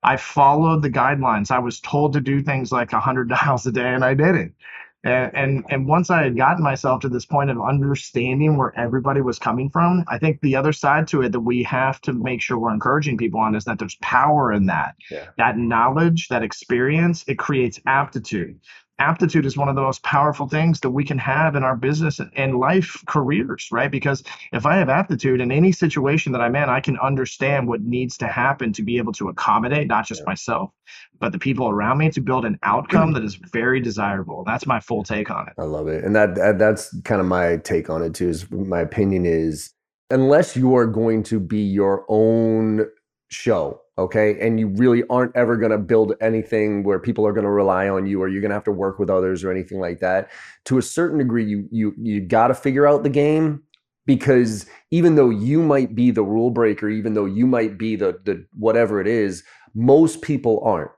[0.02, 1.50] I followed the guidelines.
[1.50, 4.52] I was told to do things like 100 dials a day, and I did it.
[5.04, 9.20] And, and and once I had gotten myself to this point of understanding where everybody
[9.20, 12.40] was coming from, I think the other side to it that we have to make
[12.40, 14.94] sure we're encouraging people on is that there's power in that.
[15.10, 15.28] Yeah.
[15.38, 18.60] That knowledge, that experience, it creates aptitude
[19.02, 22.20] aptitude is one of the most powerful things that we can have in our business
[22.36, 23.90] and life careers, right?
[23.90, 24.22] Because
[24.52, 28.16] if I have aptitude in any situation that I'm in, I can understand what needs
[28.18, 30.70] to happen to be able to accommodate not just myself,
[31.18, 34.44] but the people around me to build an outcome that is very desirable.
[34.46, 35.54] That's my full take on it.
[35.58, 36.04] I love it.
[36.04, 38.28] And that, that that's kind of my take on it too.
[38.28, 39.74] Is my opinion is
[40.10, 42.86] unless you are going to be your own
[43.30, 44.38] show okay?
[44.40, 47.88] And you really aren't ever going to build anything where people are going to rely
[47.88, 50.30] on you or you're going to have to work with others or anything like that.
[50.66, 53.62] To a certain degree you you you got to figure out the game
[54.06, 58.18] because even though you might be the rule breaker even though you might be the
[58.24, 60.90] the whatever it is most people aren't.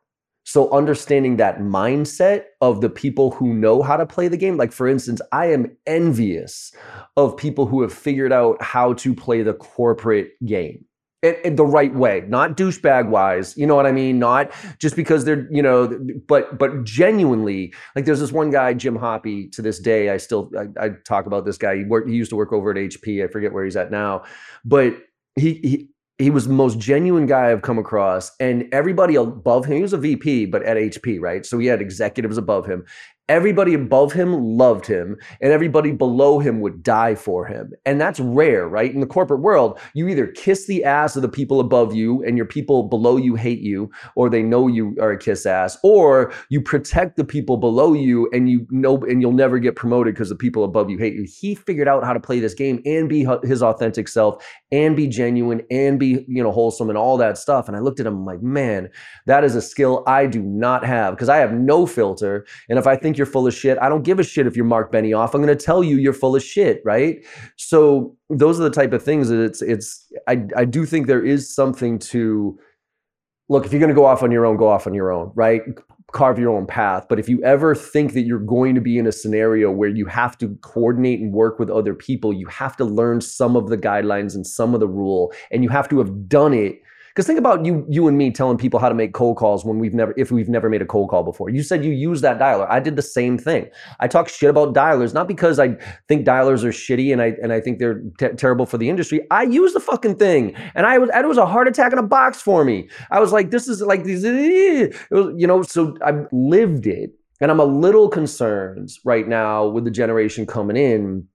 [0.46, 4.72] So understanding that mindset of the people who know how to play the game like
[4.72, 6.70] for instance i am envious
[7.16, 10.84] of people who have figured out how to play the corporate game
[11.24, 13.56] the right way, not douchebag wise.
[13.56, 14.18] You know what I mean?
[14.18, 15.98] Not just because they're, you know,
[16.28, 19.48] but but genuinely, like there's this one guy, Jim Hoppy.
[19.50, 21.76] To this day, I still I, I talk about this guy.
[21.76, 22.08] He worked.
[22.08, 23.24] He used to work over at HP.
[23.24, 24.24] I forget where he's at now,
[24.64, 24.96] but
[25.36, 28.30] he he he was the most genuine guy I've come across.
[28.38, 31.44] And everybody above him, he was a VP, but at HP, right?
[31.44, 32.84] So he had executives above him
[33.28, 37.72] everybody above him loved him and everybody below him would die for him.
[37.86, 38.92] And that's rare right?
[38.92, 42.36] In the corporate world you either kiss the ass of the people above you and
[42.36, 46.32] your people below you hate you or they know you are a kiss ass or
[46.50, 50.28] you protect the people below you and you know and you'll never get promoted because
[50.28, 51.26] the people above you hate you.
[51.26, 55.06] He figured out how to play this game and be his authentic self and be
[55.06, 57.68] genuine and be you know wholesome and all that stuff.
[57.68, 58.90] And i looked at him I'm like man
[59.26, 62.46] that is a skill i do not have because i have no filter.
[62.68, 63.78] And if i think think you're full of shit.
[63.78, 65.34] I don't give a shit if you're Mark Benioff.
[65.34, 67.24] I'm going to tell you you're full of shit, right?
[67.56, 71.24] So those are the type of things that it's it's I I do think there
[71.24, 72.58] is something to
[73.48, 75.30] look, if you're going to go off on your own, go off on your own,
[75.34, 75.62] right?
[76.12, 77.06] Carve your own path.
[77.08, 80.06] But if you ever think that you're going to be in a scenario where you
[80.06, 83.76] have to coordinate and work with other people, you have to learn some of the
[83.76, 86.80] guidelines and some of the rule, and you have to have done it
[87.14, 89.78] because think about you, you and me telling people how to make cold calls when
[89.78, 91.48] we've never, if we've never made a cold call before.
[91.48, 92.68] You said you use that dialer.
[92.68, 93.68] I did the same thing.
[94.00, 95.76] I talk shit about dialers, not because I
[96.08, 98.02] think dialers are shitty and I and I think they're
[98.36, 99.20] terrible for the industry.
[99.30, 102.02] I use the fucking thing, and I was, it was a heart attack in a
[102.02, 102.88] box for me.
[103.12, 105.62] I was like, this is like these, eh, was, you know.
[105.62, 110.76] So I lived it, and I'm a little concerned right now with the generation coming
[110.76, 111.28] in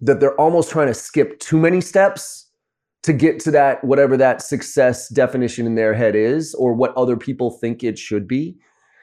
[0.00, 2.43] that they're almost trying to skip too many steps
[3.04, 7.16] to get to that whatever that success definition in their head is or what other
[7.18, 8.56] people think it should be.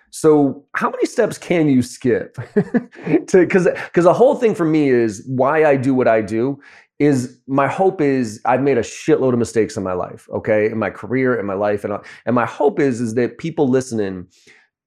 [0.10, 4.89] So how many steps can you skip to because because the whole thing for me
[4.89, 6.60] is why i do what i do
[6.99, 10.66] is my hope is i've made a shitload of mistakes in my life okay?
[10.66, 13.70] In my career in my life and, uh, and my hope is is that people
[13.70, 14.28] listening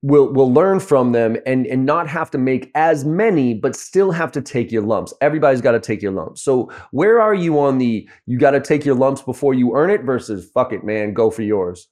[0.04, 4.10] will will learn from them and and not have to make as many but still
[4.10, 5.14] have to take your lumps.
[5.22, 6.42] Everybody's got to take your lumps.
[6.42, 9.88] So where are you on the you got to take your lumps before you earn
[9.88, 11.88] it versus fuck it man go for yours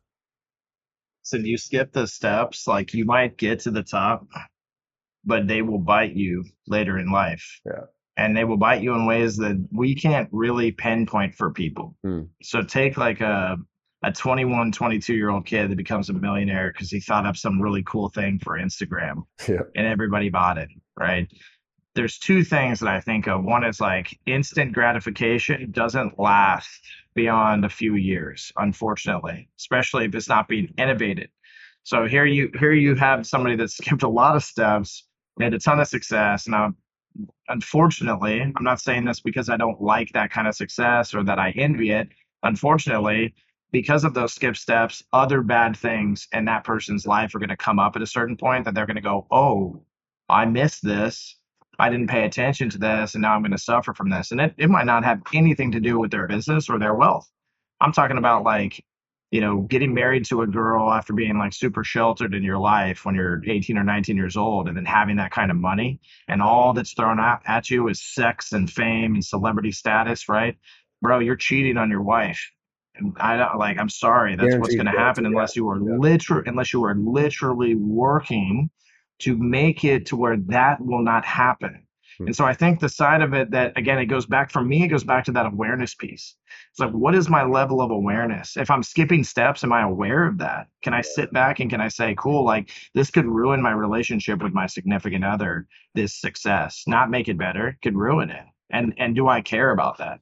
[1.22, 2.66] so you skip the steps?
[2.66, 4.26] Like you might get to the top
[5.24, 7.60] but they will bite you later in life.
[7.64, 7.84] Yeah.
[8.18, 11.96] And they will bite you in ways that we can't really pinpoint for people.
[12.04, 12.22] Hmm.
[12.42, 13.56] so take like a
[14.04, 17.60] a 21, 22 year old kid that becomes a millionaire because he thought up some
[17.60, 19.60] really cool thing for Instagram yeah.
[19.76, 21.28] and everybody bought it, right?
[21.94, 23.44] There's two things that I think of.
[23.44, 26.80] One is like instant gratification doesn't last
[27.14, 31.28] beyond a few years, unfortunately, especially if it's not being innovated.
[31.84, 35.58] So here you here you have somebody that skipped a lot of steps, made a
[35.58, 36.48] ton of success.
[36.48, 36.74] Now,
[37.48, 41.38] unfortunately, I'm not saying this because I don't like that kind of success or that
[41.38, 42.08] I envy it.
[42.42, 43.34] Unfortunately,
[43.72, 47.56] because of those skip steps, other bad things in that person's life are going to
[47.56, 49.82] come up at a certain point that they're going to go, oh,
[50.28, 51.36] I missed this.
[51.78, 54.30] I didn't pay attention to this, and now I'm going to suffer from this.
[54.30, 57.28] And it, it might not have anything to do with their business or their wealth.
[57.80, 58.84] I'm talking about like
[59.32, 63.06] you know, getting married to a girl after being like super sheltered in your life
[63.06, 65.98] when you're 18 or 19 years old, and then having that kind of money,
[66.28, 70.58] and all that's thrown at, at you is sex and fame and celebrity status, right?
[71.00, 72.52] Bro, you're cheating on your wife.
[72.94, 73.78] And I don't like.
[73.78, 74.36] I'm sorry.
[74.36, 75.96] That's what's going to happen guaranteed, unless you are yeah.
[75.98, 78.70] literal, unless you are literally working
[79.20, 81.86] to make it to where that will not happen.
[82.18, 82.26] Hmm.
[82.26, 84.84] And so I think the side of it that again, it goes back for me,
[84.84, 86.36] it goes back to that awareness piece.
[86.70, 88.56] It's like, what is my level of awareness?
[88.56, 90.68] If I'm skipping steps, am I aware of that?
[90.82, 94.42] Can I sit back and can I say, cool, like this could ruin my relationship
[94.42, 98.44] with my significant other, this success, not make it better, could ruin it.
[98.70, 100.20] And and do I care about that?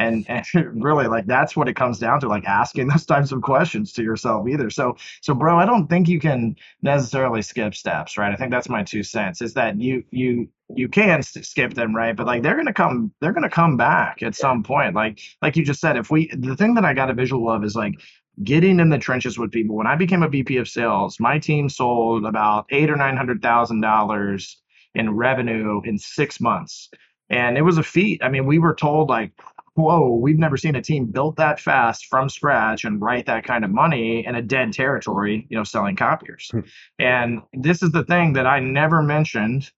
[0.00, 0.24] And,
[0.54, 3.92] and really like that's what it comes down to like asking those types of questions
[3.92, 4.70] to yourself either.
[4.70, 8.32] So so bro i don't think you can necessarily skip steps right?
[8.32, 12.16] I think that's my two cents is that you you you can skip them right?
[12.16, 14.94] But like they're gonna come they're gonna come back at some point.
[14.94, 17.64] Like like you just said if we the thing that i got a visual of
[17.64, 17.94] is like
[18.42, 19.76] getting in the trenches with people.
[19.76, 23.42] When i became a vp of sales my team sold about eight or nine hundred
[23.42, 24.60] thousand dollars
[24.94, 26.90] in revenue in six months.
[27.28, 28.22] And it was a feat.
[28.24, 29.32] I mean we were told like
[29.80, 33.64] whoa we've never seen a team built that fast from scratch and write that kind
[33.64, 36.60] of money in a dead territory you know selling copiers Hmm.
[36.98, 39.70] and this is the thing that i never mentioned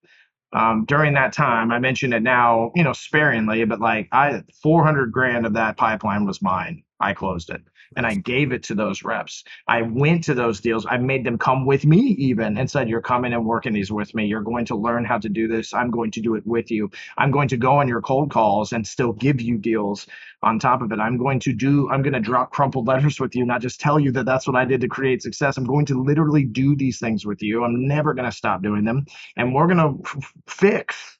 [0.53, 1.71] um, during that time.
[1.71, 6.25] I mentioned it now, you know, sparingly, but like I 400 grand of that pipeline
[6.25, 6.83] was mine.
[6.99, 7.61] I closed it
[7.95, 9.43] and I gave it to those reps.
[9.67, 10.85] I went to those deals.
[10.89, 14.13] I made them come with me even and said, You're coming and working these with
[14.15, 14.25] me.
[14.25, 15.73] You're going to learn how to do this.
[15.73, 16.89] I'm going to do it with you.
[17.17, 20.07] I'm going to go on your cold calls and still give you deals
[20.43, 20.99] on top of it.
[20.99, 23.99] I'm going to do, I'm going to drop crumpled letters with you, not just tell
[23.99, 25.57] you that that's what I did to create success.
[25.57, 27.63] I'm going to literally do these things with you.
[27.63, 29.05] I'm never going to stop doing them.
[29.37, 31.17] And we're going to f- fix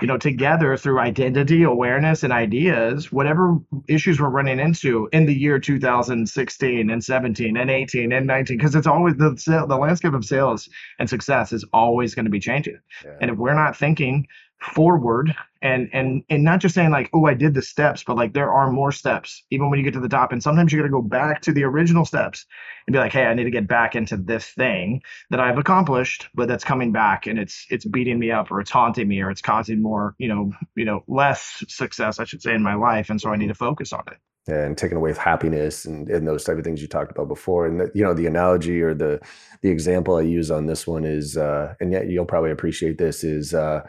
[0.00, 5.34] you know, together through identity, awareness, and ideas, whatever issues we're running into in the
[5.34, 9.34] year 2016 and 17 and 18 and 19, because it's always the
[9.68, 10.68] the landscape of sales
[10.98, 12.78] and success is always going to be changing.
[13.04, 13.12] Yeah.
[13.20, 14.26] And if we're not thinking
[14.60, 18.32] forward and and and not just saying like, oh, I did the steps, but like
[18.32, 20.32] there are more steps even when you get to the top.
[20.32, 22.46] And sometimes you got to go back to the original steps
[22.86, 26.28] and be like, hey, I need to get back into this thing that I've accomplished,
[26.34, 29.30] but that's coming back and it's it's beating me up or it's haunting me or
[29.30, 33.10] it's causing more, you know, you know, less success, I should say, in my life.
[33.10, 34.18] And so I need to focus on it.
[34.46, 37.66] and taking away happiness and, and those type of things you talked about before.
[37.66, 39.20] And the, you know, the analogy or the
[39.62, 43.24] the example I use on this one is, uh, and yet you'll probably appreciate this
[43.24, 43.80] is uh,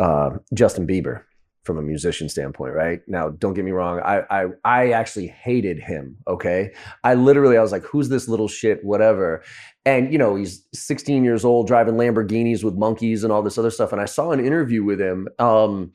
[0.00, 1.22] uh, Justin Bieber
[1.62, 3.00] from a musician standpoint, right?
[3.06, 6.16] Now, don't get me wrong, I, I I actually hated him.
[6.26, 6.72] Okay,
[7.04, 9.44] I literally I was like, who's this little shit, whatever.
[9.84, 13.70] And you know, he's 16 years old, driving Lamborghinis with monkeys and all this other
[13.70, 13.92] stuff.
[13.92, 15.92] And I saw an interview with him um,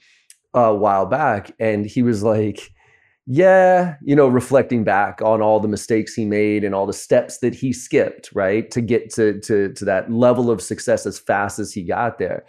[0.53, 2.72] a while back, and he was like
[3.28, 7.39] yeah, you know, reflecting back on all the mistakes he made and all the steps
[7.39, 11.58] that he skipped, right, to get to to to that level of success as fast
[11.58, 12.45] as he got there.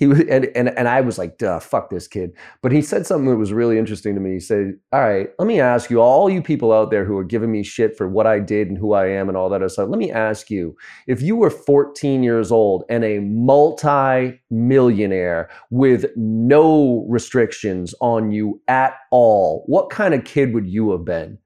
[0.00, 2.32] He was, and and and I was like, duh, fuck this kid.
[2.62, 4.32] But he said something that was really interesting to me.
[4.32, 7.24] He said, "All right, let me ask you, all you people out there who are
[7.24, 9.68] giving me shit for what I did and who I am and all that other
[9.68, 9.90] stuff.
[9.90, 10.74] Let me ask you,
[11.06, 18.94] if you were 14 years old and a multi-millionaire with no restrictions on you at
[19.10, 21.36] all, what kind of kid would you have been?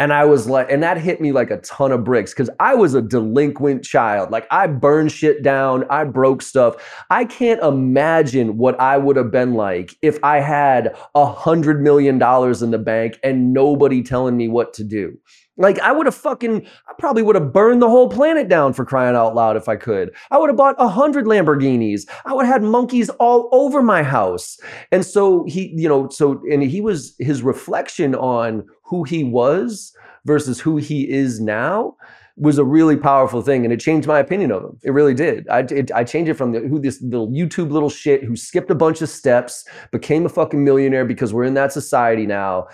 [0.00, 2.74] And I was like, and that hit me like a ton of bricks because I
[2.74, 4.30] was a delinquent child.
[4.30, 6.76] Like I burned shit down, I broke stuff.
[7.10, 12.18] I can't imagine what I would have been like if I had a hundred million
[12.18, 15.18] dollars in the bank and nobody telling me what to do.
[15.58, 18.86] Like I would have fucking, I probably would have burned the whole planet down for
[18.86, 20.10] crying out loud if I could.
[20.30, 22.08] I would have bought a hundred Lamborghinis.
[22.24, 24.58] I would have had monkeys all over my house.
[24.90, 29.94] And so he, you know, so and he was his reflection on who he was
[30.26, 31.96] versus who he is now
[32.36, 34.78] was a really powerful thing, and it changed my opinion of him.
[34.82, 35.48] It really did.
[35.48, 38.70] I it, I changed it from the, who this little YouTube little shit who skipped
[38.70, 42.66] a bunch of steps, became a fucking millionaire because we're in that society now.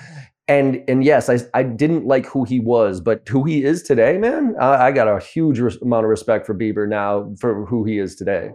[0.48, 4.16] And and yes, I I didn't like who he was, but who he is today,
[4.18, 7.84] man, I, I got a huge res- amount of respect for Bieber now for who
[7.84, 8.52] he is today.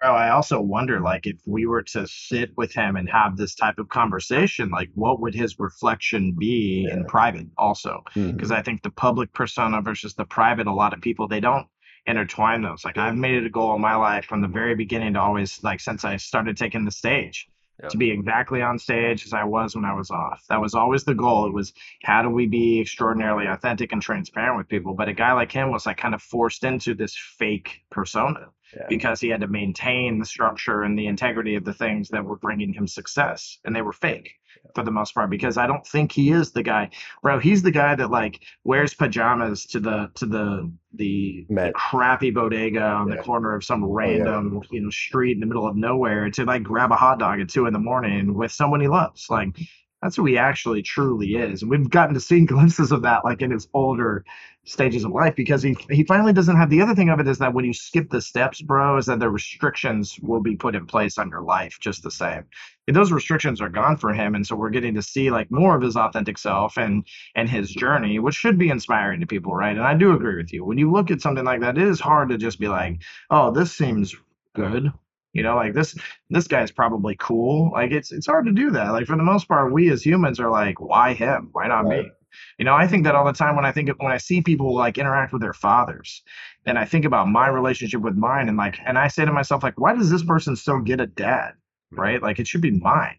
[0.00, 3.54] Bro, I also wonder, like, if we were to sit with him and have this
[3.54, 8.02] type of conversation, like, what would his reflection be in private, also?
[8.12, 8.32] Hmm.
[8.32, 11.66] Because I think the public persona versus the private, a lot of people they don't
[12.06, 12.84] intertwine those.
[12.84, 15.62] Like, I've made it a goal in my life from the very beginning to always,
[15.64, 17.48] like, since I started taking the stage,
[17.82, 17.88] Yeah.
[17.88, 20.42] to be exactly on stage as I was when I was off.
[20.48, 21.46] That was always the goal.
[21.46, 21.72] It was
[22.04, 24.94] how do we be extraordinarily authentic and transparent with people?
[24.94, 28.86] But a guy like him was like kind of forced into this fake persona yeah.
[28.88, 32.36] because he had to maintain the structure and the integrity of the things that were
[32.36, 34.34] bringing him success, and they were fake
[34.74, 36.90] for the most part because I don't think he is the guy,
[37.22, 37.38] bro.
[37.38, 42.82] He's the guy that like wears pajamas to the to the the, the crappy bodega
[42.82, 43.16] on yeah.
[43.16, 44.68] the corner of some random oh, yeah.
[44.70, 47.48] you know street in the middle of nowhere to like grab a hot dog at
[47.48, 49.26] two in the morning with someone he loves.
[49.28, 49.56] Like
[50.02, 51.62] that's who he actually truly is.
[51.62, 54.24] And we've gotten to see glimpses of that like in his older
[54.64, 57.38] stages of life because he he finally doesn't have the other thing of it is
[57.38, 60.86] that when you skip the steps, bro, is that the restrictions will be put in
[60.86, 62.44] place on your life just the same.
[62.88, 64.34] And those restrictions are gone for him.
[64.34, 67.70] And so we're getting to see like more of his authentic self and and his
[67.70, 69.76] journey, which should be inspiring to people, right?
[69.76, 70.64] And I do agree with you.
[70.64, 73.50] When you look at something like that, it is hard to just be like, oh,
[73.52, 74.14] this seems
[74.54, 74.92] good
[75.36, 75.96] you know like this
[76.30, 77.70] this guy's probably cool.
[77.72, 78.90] Like it's it's hard to do that.
[78.90, 81.50] Like for the most part we as humans are like why him?
[81.52, 82.06] Why not right.
[82.06, 82.10] me
[82.58, 84.40] you know i think that all the time when i think of, when i see
[84.40, 86.22] people like interact with their fathers
[86.66, 89.62] and i think about my relationship with mine and like and i say to myself
[89.62, 91.52] like why does this person still get a dad?
[91.92, 92.00] Mm-hmm.
[92.00, 92.22] Right?
[92.22, 93.16] Like it should be mine.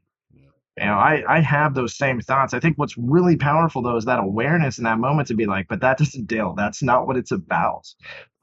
[0.77, 2.53] You know i i have those same thoughts.
[2.53, 5.67] I think what's really powerful though is that awareness in that moment to be like
[5.67, 6.53] but that doesn't deal.
[6.53, 7.87] That's not what it's about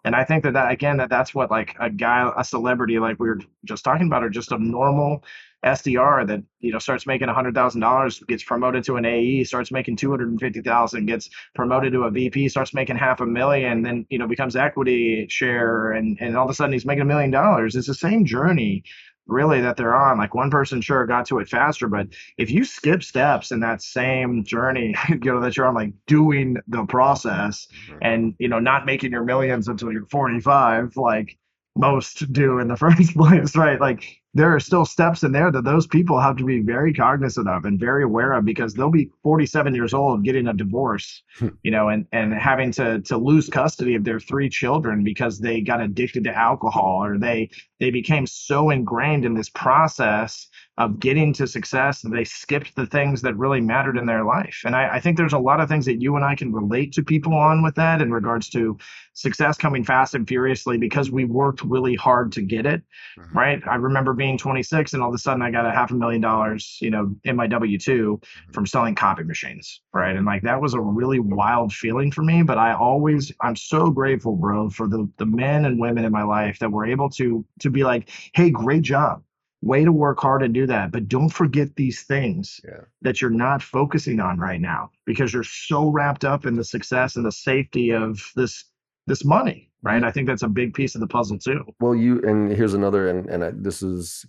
[0.04, 3.18] and I think that that again that that's what like a guy a celebrity like
[3.18, 5.24] we were just talking about or just a normal
[5.64, 9.72] SDR that you know starts making hundred thousand dollars gets promoted to an AE starts
[9.72, 13.26] making two hundred and fifty thousand gets promoted to a VP starts making half a
[13.26, 17.02] million then you know becomes equity share and and all of a sudden he's making
[17.02, 17.74] a million dollars.
[17.74, 18.84] It's the same journey
[19.26, 20.18] really that they're on.
[20.18, 22.08] Like one person sure got to it faster, but
[22.38, 26.56] if you skip steps in that same journey, you know, that you're on like doing
[26.68, 27.98] the process mm-hmm.
[28.02, 31.38] and, you know, not making your millions until you're 45, like
[31.76, 33.80] most do in the first place, right?
[33.80, 34.04] Like
[34.34, 37.64] there are still steps in there that those people have to be very cognizant of
[37.64, 41.48] and very aware of because they'll be 47 years old getting a divorce hmm.
[41.62, 45.60] you know and and having to to lose custody of their three children because they
[45.60, 51.32] got addicted to alcohol or they they became so ingrained in this process of getting
[51.32, 54.96] to success that they skipped the things that really mattered in their life and I,
[54.96, 57.34] I think there's a lot of things that you and i can relate to people
[57.34, 58.76] on with that in regards to
[59.12, 62.82] success coming fast and furiously because we worked really hard to get it
[63.16, 63.38] mm-hmm.
[63.38, 65.90] right i remember being being 26 and all of a sudden I got a half
[65.90, 68.52] a million dollars, you know, in my W 2 mm-hmm.
[68.52, 69.82] from selling copy machines.
[69.92, 70.16] Right.
[70.16, 72.42] And like that was a really wild feeling for me.
[72.42, 76.22] But I always, I'm so grateful, bro, for the, the men and women in my
[76.22, 79.22] life that were able to, to be like, hey, great job.
[79.60, 80.90] Way to work hard and do that.
[80.90, 82.84] But don't forget these things yeah.
[83.02, 87.16] that you're not focusing on right now because you're so wrapped up in the success
[87.16, 88.64] and the safety of this
[89.06, 90.02] this money right?
[90.02, 91.64] I think that's a big piece of the puzzle too.
[91.78, 94.26] Well, you and here's another, and and I, this is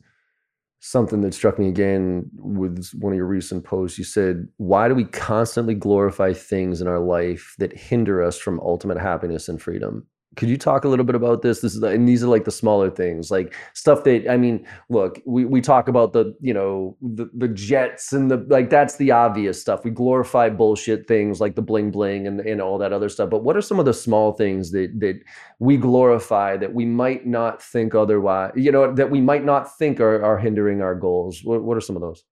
[0.81, 3.97] something that struck me again with one of your recent posts.
[3.97, 8.59] You said, "Why do we constantly glorify things in our life that hinder us from
[8.59, 10.05] ultimate happiness and freedom?"
[10.35, 11.61] Could you talk a little bit about this?
[11.61, 14.65] This is the, and these are like the smaller things like stuff that i mean
[14.89, 18.97] look we, we talk about the you know the, the jets and the like that's
[18.97, 19.83] the obvious stuff.
[19.83, 23.43] We glorify bullshit things like the bling bling and, and all that other stuff but
[23.43, 25.19] what are some of the small things that that
[25.59, 29.99] we glorify that we might not think otherwise you know that we might not think
[29.99, 31.41] are, are hindering our goals?
[31.43, 32.23] What, what are some of those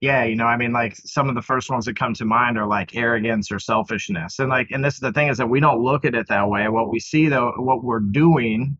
[0.00, 2.58] yeah, you know, I mean, like some of the first ones that come to mind
[2.58, 4.38] are like arrogance or selfishness.
[4.38, 6.48] And like, and this is the thing is that we don't look at it that
[6.48, 6.68] way.
[6.68, 8.76] What we see though, what we're doing,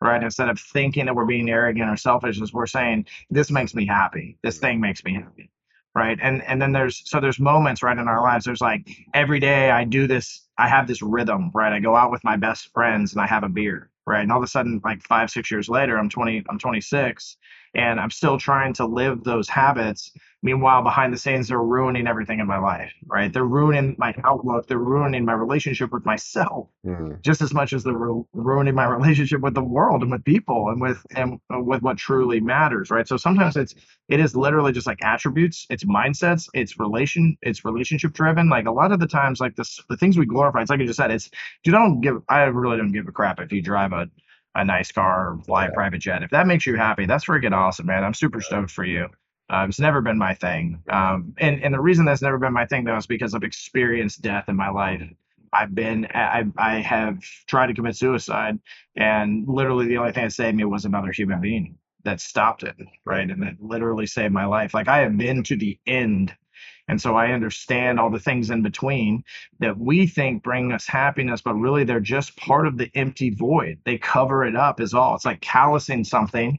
[0.00, 3.74] right, instead of thinking that we're being arrogant or selfish, is we're saying, this makes
[3.74, 4.38] me happy.
[4.42, 5.50] This thing makes me happy.
[5.94, 6.18] Right.
[6.22, 8.44] And and then there's so there's moments right in our lives.
[8.44, 11.72] There's like every day I do this, I have this rhythm, right?
[11.72, 13.90] I go out with my best friends and I have a beer.
[14.06, 14.22] Right.
[14.22, 17.36] And all of a sudden, like five, six years later, I'm 20, I'm 26
[17.78, 22.38] and I'm still trying to live those habits Meanwhile, behind the scenes, they're ruining everything
[22.38, 23.32] in my life, right?
[23.32, 24.68] They're ruining my outlook.
[24.68, 27.14] They're ruining my relationship with myself mm-hmm.
[27.22, 30.68] just as much as they're ru- ruining my relationship with the world and with people
[30.68, 33.08] and with and with what truly matters, right?
[33.08, 33.74] So sometimes it's
[34.08, 38.48] it is literally just like attributes, it's mindsets, it's relation, it's relationship driven.
[38.48, 40.86] Like a lot of the times, like this, the things we glorify, it's like you
[40.86, 41.30] just said, it's
[41.64, 42.22] you don't give.
[42.28, 44.06] I really don't give a crap if you drive a
[44.58, 46.22] a nice car fly a private jet.
[46.22, 48.04] If that makes you happy, that's freaking awesome, man.
[48.04, 49.08] I'm super stoked for you.
[49.50, 50.82] Uh, it's never been my thing.
[50.90, 54.20] Um, and, and the reason that's never been my thing, though, is because I've experienced
[54.20, 55.02] death in my life.
[55.52, 58.58] I've been, I, I have tried to commit suicide,
[58.96, 62.76] and literally the only thing that saved me was another human being that stopped it,
[63.06, 63.30] right?
[63.30, 64.74] And that literally saved my life.
[64.74, 66.34] Like I have been to the end
[66.88, 69.22] And so I understand all the things in between
[69.60, 73.78] that we think bring us happiness, but really they're just part of the empty void.
[73.84, 75.14] They cover it up is all.
[75.14, 76.58] It's like callousing something,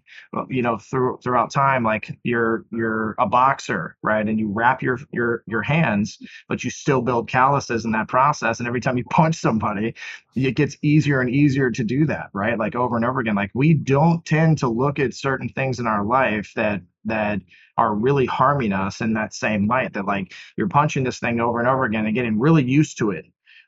[0.49, 1.83] you know, through throughout time.
[1.83, 4.27] Like you're you're a boxer, right?
[4.27, 8.59] And you wrap your your your hands, but you still build calluses in that process.
[8.59, 9.95] And every time you punch somebody,
[10.35, 12.57] it gets easier and easier to do that, right?
[12.57, 13.35] Like over and over again.
[13.35, 17.41] Like we don't tend to look at certain things in our life that that
[17.77, 21.59] are really harming us in that same light that like you're punching this thing over
[21.59, 23.25] and over again and getting really used to it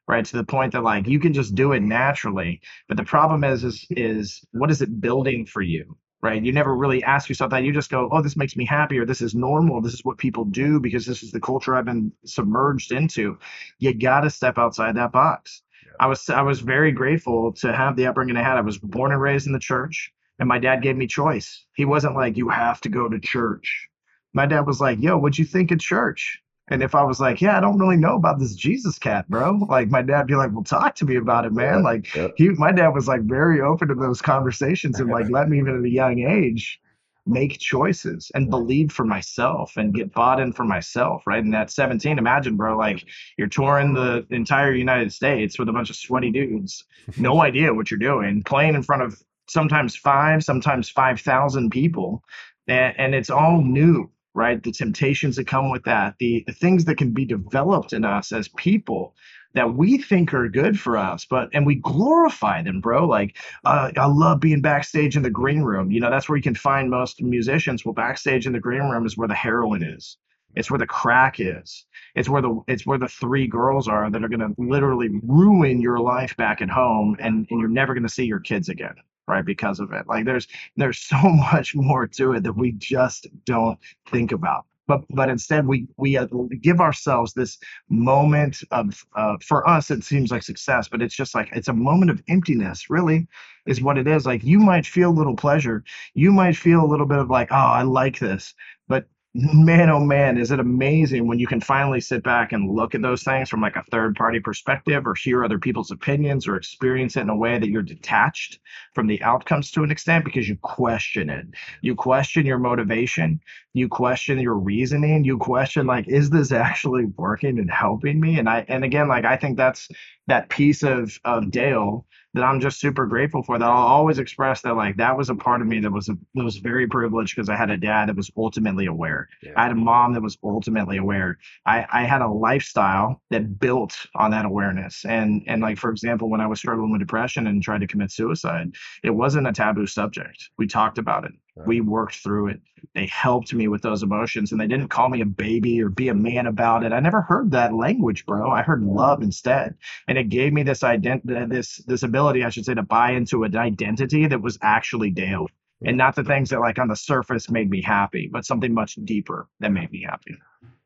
[0.07, 0.25] right?
[0.25, 2.59] To the point that like you can just do it naturally.
[2.87, 6.43] But the problem is is is what is it building for you right?
[6.43, 7.63] You never really ask yourself that.
[7.63, 9.81] You just go oh this makes me happy or this is normal.
[9.81, 13.37] This is what people do because this is the culture i've been submerged into.
[13.79, 15.63] You got to step outside that box.
[15.99, 18.57] I was I was very grateful to have the upbringing I had.
[18.57, 20.11] I was born and raised in the church,
[20.41, 21.65] and my dad gave me choice.
[21.75, 23.87] He wasn't like you have to go to church.
[24.33, 27.41] My dad was like, "Yo, what'd you think of church?" And if I was like,
[27.41, 30.51] "Yeah, I don't really know about this Jesus cat, bro," like my dad be like,
[30.51, 33.89] "Well, talk to me about it, man." Like he, my dad was like very open
[33.89, 36.81] to those conversations and like let me even at a young age
[37.27, 41.43] make choices and believe for myself and get bought in for myself, right?
[41.43, 43.05] And at 17, imagine, bro, like
[43.37, 46.83] you're touring the entire United States with a bunch of sweaty dudes,
[47.17, 49.21] no idea what you're doing, playing in front of
[49.51, 52.23] sometimes five, sometimes 5,000 people.
[52.67, 54.61] And, and it's all new, right?
[54.61, 58.31] The temptations that come with that, the, the things that can be developed in us
[58.31, 59.13] as people
[59.53, 63.05] that we think are good for us, but and we glorify them, bro.
[63.05, 65.91] Like uh, I love being backstage in the green room.
[65.91, 67.83] You know, that's where you can find most musicians.
[67.83, 70.15] Well, backstage in the green room is where the heroin is.
[70.55, 71.85] It's where the crack is.
[72.15, 75.99] It's where the it's where the three girls are that are gonna literally ruin your
[75.99, 78.95] life back at home, and and you're never gonna see your kids again
[79.27, 80.07] right because of it.
[80.07, 80.47] Like there's
[80.77, 81.17] there's so
[81.53, 84.65] much more to it that we just don't think about.
[84.87, 86.27] But but instead we we uh,
[86.61, 87.57] give ourselves this
[87.89, 91.73] moment of uh, for us it seems like success but it's just like it's a
[91.73, 93.27] moment of emptiness really
[93.65, 94.25] is what it is.
[94.25, 95.83] Like you might feel a little pleasure.
[96.13, 98.53] You might feel a little bit of like oh i like this.
[98.87, 102.93] But man oh man is it amazing when you can finally sit back and look
[102.93, 106.57] at those things from like a third party perspective or hear other people's opinions or
[106.57, 108.59] experience it in a way that you're detached
[108.93, 111.45] from the outcomes to an extent because you question it.
[111.81, 113.39] You question your motivation.
[113.73, 115.23] You question your reasoning.
[115.23, 118.37] You question like is this actually working and helping me?
[118.37, 119.87] And i and again like i think that's
[120.27, 123.59] that piece of of dale that I'm just super grateful for.
[123.59, 126.17] That I'll always express that like that was a part of me that was a,
[126.35, 129.27] that was very privileged because I had a dad that was ultimately aware.
[129.43, 129.53] Yeah.
[129.57, 131.37] I had a mom that was ultimately aware.
[131.65, 135.05] I, I had a lifestyle that built on that awareness.
[135.05, 138.11] And and like for example, when I was struggling with depression and tried to commit
[138.11, 140.49] suicide, it wasn't a taboo subject.
[140.57, 141.33] We talked about it.
[141.55, 141.67] Right.
[141.67, 142.61] We worked through it.
[142.95, 146.07] They helped me with those emotions and they didn't call me a baby or be
[146.07, 146.93] a man about it.
[146.93, 148.49] I never heard that language, bro.
[148.49, 149.75] I heard love instead.
[150.07, 153.11] And it gave me this identity, uh, this, this ability, I should say, to buy
[153.11, 155.47] into an identity that was actually Dale
[155.83, 158.95] and not the things that like on the surface made me happy, but something much
[159.03, 160.35] deeper that made me happy.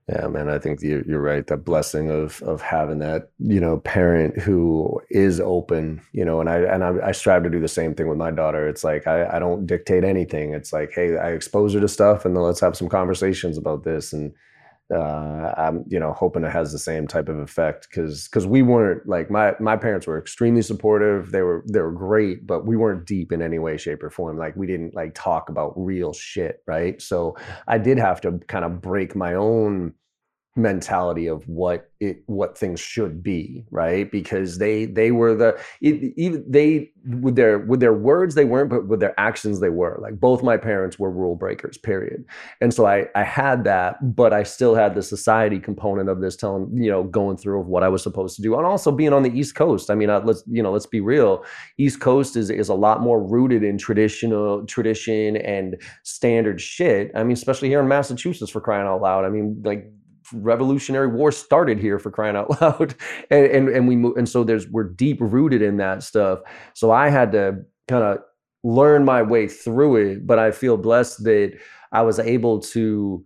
[0.07, 1.47] Yeah, man, I think you're, right.
[1.47, 6.47] That blessing of of having that, you know, parent who is open, you know, and
[6.47, 8.67] I and I, I strive to do the same thing with my daughter.
[8.67, 10.53] It's like I, I don't dictate anything.
[10.53, 13.83] It's like, hey, I expose her to stuff, and then let's have some conversations about
[13.83, 14.13] this.
[14.13, 14.31] And
[14.93, 18.61] uh, I'm, you know, hoping it has the same type of effect because because we
[18.61, 21.31] weren't like my my parents were extremely supportive.
[21.31, 24.37] They were they were great, but we weren't deep in any way, shape, or form.
[24.37, 27.01] Like we didn't like talk about real shit, right?
[27.01, 27.35] So
[27.67, 29.93] I did have to kind of break my own
[30.55, 34.09] mentality of what it what things should be right?
[34.09, 36.91] Because they they were the even they
[37.21, 39.97] with their with their words they weren't but with their actions they were.
[40.01, 42.23] Like both my parents were rule breakers period.
[42.61, 46.37] And so i i had that but i still had the society component of this
[46.37, 49.13] telling you know going through of what i was supposed to do and also being
[49.13, 49.89] on the east coast.
[49.89, 51.43] I mean uh, let's you know let's be real.
[51.77, 57.11] East coast is is a lot more rooted in traditional tradition and standard shit.
[57.13, 59.25] I mean especially here in massachusetts for crying out loud.
[59.25, 59.91] I mean like
[60.33, 62.95] Revolutionary War started here for crying out loud,
[63.29, 66.39] and and, and we and so there's we're deep rooted in that stuff.
[66.73, 68.19] So I had to kind of
[68.63, 71.57] learn my way through it, but I feel blessed that
[71.91, 73.23] I was able to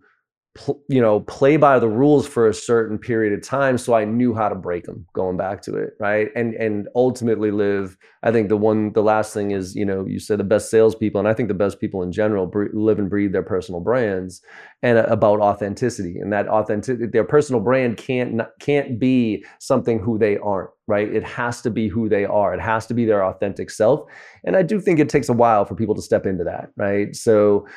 [0.88, 4.34] you know play by the rules for a certain period of time so i knew
[4.34, 6.28] how to break them going back to it right?
[6.34, 10.18] And and ultimately live i think the one the last thing is you know you
[10.18, 13.32] said the best salespeople and i think the best people in general live and breathe
[13.32, 14.42] their personal brands
[14.82, 20.18] and uh, about authenticity and that authenticity their personal brand can't can't be something who
[20.18, 21.14] they aren't right?
[21.14, 22.52] It has to be who they are.
[22.52, 24.02] It has to be their authentic self
[24.42, 27.14] and i do think it takes a while for people to step into that right?
[27.14, 27.68] So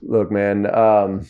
[0.00, 1.26] look man um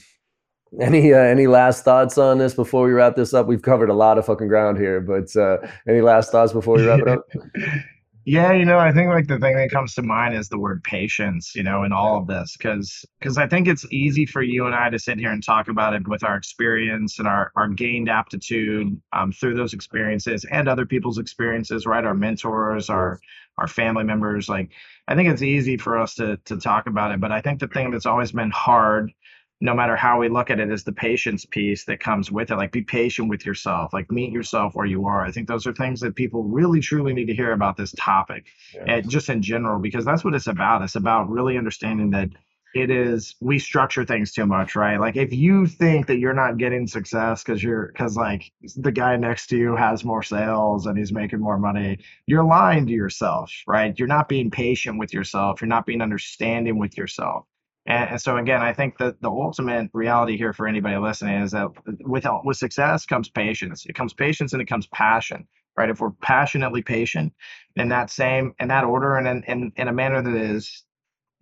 [0.80, 3.46] Any uh, any last thoughts on this before we wrap this up?
[3.46, 5.58] We've covered a lot of fucking ground here, but uh,
[5.88, 7.28] any last thoughts before we wrap it up?
[8.28, 10.82] Yeah, you know, I think like the thing that comes to mind is the word
[10.82, 14.66] patience, you know, in all of this, because because I think it's easy for you
[14.66, 17.68] and I to sit here and talk about it with our experience and our our
[17.68, 22.04] gained aptitude um, through those experiences and other people's experiences, right?
[22.04, 23.20] Our mentors, our
[23.58, 24.72] our family members, like
[25.06, 27.68] I think it's easy for us to to talk about it, but I think the
[27.68, 29.12] thing that's always been hard
[29.60, 32.56] no matter how we look at it is the patience piece that comes with it.
[32.56, 33.92] Like be patient with yourself.
[33.94, 35.24] Like meet yourself where you are.
[35.24, 38.46] I think those are things that people really truly need to hear about this topic
[38.74, 38.84] yeah.
[38.86, 40.82] and just in general because that's what it's about.
[40.82, 42.28] It's about really understanding that
[42.74, 45.00] it is we structure things too much right?
[45.00, 49.16] Like if you think that you're not getting success because you're because like the guy
[49.16, 53.50] next to you has more sales and he's making more money you're lying to yourself
[53.66, 53.98] right?
[53.98, 55.62] You're not being patient with yourself.
[55.62, 57.46] You're not being understanding with yourself
[57.86, 61.52] and, and, so again, I think that the ultimate reality here for anybody listening is
[61.52, 61.68] that
[62.00, 63.86] with with success comes patience.
[63.86, 65.46] It comes patience and it comes passion.
[65.76, 65.90] Right?
[65.90, 67.34] If we're passionately patient
[67.76, 70.84] in that same in that order and in, in, in a manner that is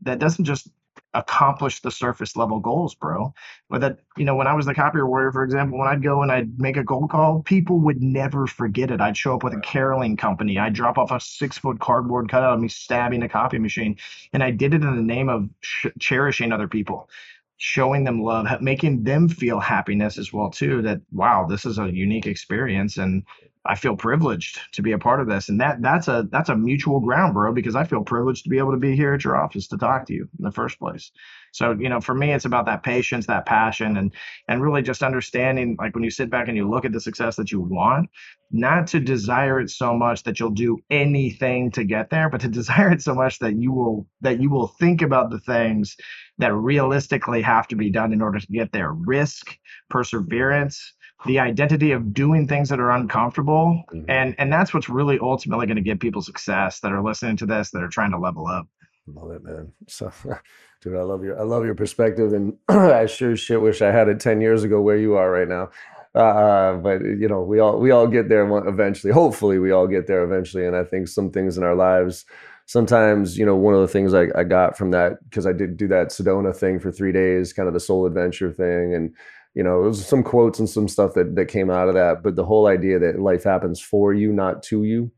[0.03, 0.69] that doesn't just
[1.15, 3.33] accomplish the surface level goals, bro.
[3.71, 6.23] But that, you know, when I was the copier warrior, for example, when I'd go
[6.23, 9.01] and I'd make a cold call, people would never forget it.
[9.01, 10.59] I'd show up with a caroling company.
[10.59, 13.97] I'd drop off a six foot cardboard cutout of me stabbing a copy machine.
[14.33, 17.09] And I did it in the name of sh- cherishing other people
[17.57, 21.91] showing them love making them feel happiness as well too that wow this is a
[21.93, 23.25] unique experience and
[23.67, 26.57] I feel privileged to be a part of this, and that that's a that's a
[26.57, 27.53] mutual ground, bro.
[27.53, 30.07] Because I feel privileged to be able to be here at your office to talk
[30.07, 31.11] to you in the first place.
[31.55, 34.13] So you know, for me, it's about that patience, that passion, and
[34.49, 37.37] and really just understanding, like when you sit back and you look at the success
[37.37, 38.11] that you want,
[38.51, 42.49] not to desire it so much that you'll do anything to get there, but to
[42.61, 45.97] desire it so much that you will that you will think about the things
[46.39, 48.93] that realistically have to be done in order to get there.
[48.93, 49.57] Risk,
[49.89, 50.93] perseverance
[51.27, 54.11] the identity of doing things that are uncomfortable mm-hmm.
[54.11, 57.47] and and that's what's really ultimately going to get people success that are listening to
[57.47, 58.67] this that are trying to level up
[59.07, 59.73] love it man.
[59.89, 60.13] So
[60.81, 64.09] dude i love your i love your perspective and i sure shit wish i had
[64.09, 65.71] it 10 years ago where you are right now.
[66.15, 69.13] Uh, but you know we all we all get there eventually.
[69.13, 72.25] Hopefully we all get there eventually and i think some things in our lives
[72.67, 75.77] sometimes you know one of the things i, I got from that because i did
[75.77, 79.13] do that sedona thing for three days kind of the soul adventure thing and
[79.55, 82.37] you know, there's some quotes and some stuff that that came out of that, but
[82.37, 85.11] the whole idea that life happens for you, not to you,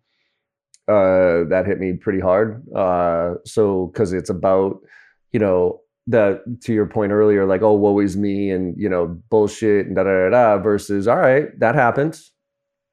[0.89, 2.63] uh, that hit me pretty hard.
[2.75, 4.81] Uh, so because it's about,
[5.33, 9.07] you know, that to your point earlier, like, oh, woe is me, and you know,
[9.29, 12.31] bullshit and da da da da, versus, all right, that happens.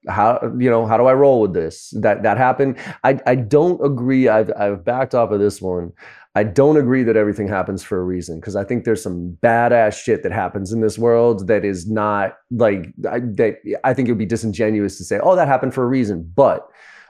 [0.06, 1.94] How you know how do I roll with this?
[2.00, 2.76] That that happened.
[3.04, 4.28] I I don't agree.
[4.28, 5.92] I've I've backed off of this one.
[6.36, 9.94] I don't agree that everything happens for a reason because I think there's some badass
[9.94, 13.58] shit that happens in this world that is not like I, that.
[13.84, 16.68] I think it would be disingenuous to say, "Oh, that happened for a reason." But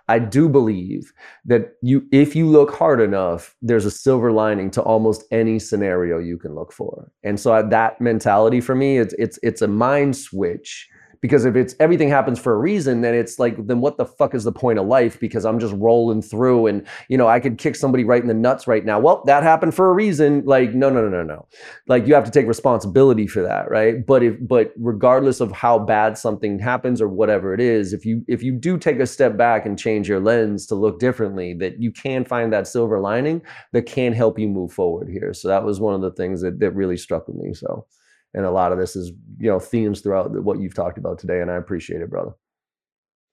[0.08, 1.12] I do believe
[1.46, 6.18] that you, if you look hard enough, there's a silver lining to almost any scenario
[6.18, 7.10] you can look for.
[7.22, 10.88] And so that mentality for me, it's it's it's a mind switch
[11.24, 14.34] because if it's everything happens for a reason then it's like then what the fuck
[14.34, 15.18] is the point of life?
[15.18, 18.34] Because i'm just rolling through and you know i could kick somebody right in the
[18.34, 18.98] nuts right now.
[18.98, 20.42] Well that happened for a reason.
[20.44, 21.48] Like no no no no no.
[21.88, 24.04] Like you have to take responsibility for that right?
[24.04, 28.22] But if but regardless of how bad something happens or whatever it is if you
[28.28, 31.80] if you do take a step back and change your lens to look differently that
[31.80, 33.40] you can find that silver lining
[33.72, 35.32] that can help you move forward here.
[35.32, 37.86] So that was one of the things that, that really struck with me so
[38.34, 41.40] and a lot of this is you know themes throughout what you've talked about today
[41.40, 42.32] and i appreciate it brother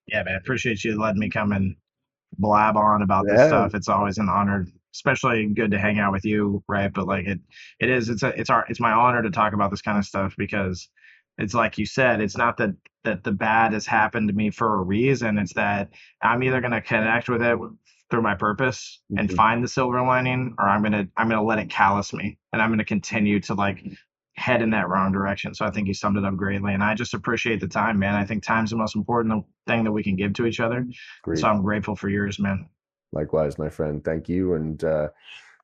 [0.07, 1.75] yeah man appreciate you letting me come and
[2.37, 3.35] blab on about yeah.
[3.35, 7.07] this stuff it's always an honor especially good to hang out with you right but
[7.07, 7.39] like it
[7.79, 10.05] it is it's a it's our it's my honor to talk about this kind of
[10.05, 10.89] stuff because
[11.37, 12.71] it's like you said it's not that
[13.03, 15.89] that the bad has happened to me for a reason it's that
[16.21, 17.57] i'm either going to connect with it
[18.09, 19.19] through my purpose mm-hmm.
[19.19, 22.13] and find the silver lining or i'm going to i'm going to let it callous
[22.13, 23.83] me and i'm going to continue to like
[24.41, 25.53] head in that wrong direction.
[25.53, 26.73] So I think he summed it up greatly.
[26.73, 28.15] And I just appreciate the time, man.
[28.15, 30.85] I think time's the most important thing that we can give to each other.
[31.21, 31.39] Great.
[31.39, 32.67] So I'm grateful for yours, man.
[33.13, 34.03] Likewise, my friend.
[34.03, 34.55] Thank you.
[34.55, 35.09] And uh,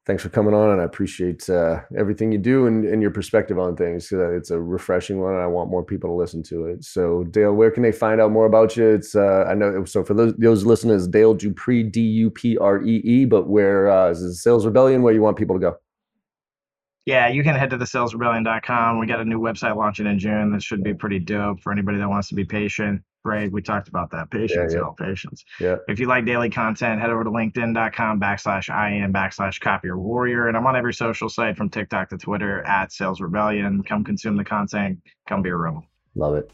[0.05, 0.69] thanks for coming on.
[0.69, 4.11] And I appreciate uh, everything you do and, and, your perspective on things.
[4.11, 5.33] Uh, it's a refreshing one.
[5.33, 6.83] And I want more people to listen to it.
[6.83, 8.87] So, Dale, where can they find out more about you?
[8.87, 12.83] It's, uh, I know, so for those, those listeners, Dale Dupree, D U P R
[12.83, 15.77] E E, but where uh, is it Sales Rebellion, where you want people to go?
[17.07, 18.99] Yeah, you can head to the salesrebellion.com.
[18.99, 21.97] We got a new website launching in June that should be pretty dope for anybody
[21.97, 23.51] that wants to be patient right?
[23.51, 24.31] We talked about that.
[24.31, 24.79] Patience, yeah.
[24.79, 25.43] y'all, patience.
[25.59, 25.75] Yeah.
[25.87, 30.47] If you like daily content, head over to linkedin.com backslash IM backslash copier warrior.
[30.47, 33.83] And I'm on every social site from TikTok to Twitter at Sales Rebellion.
[33.83, 34.99] Come consume the content.
[35.27, 35.83] Come be a rebel.
[36.15, 36.49] Love it.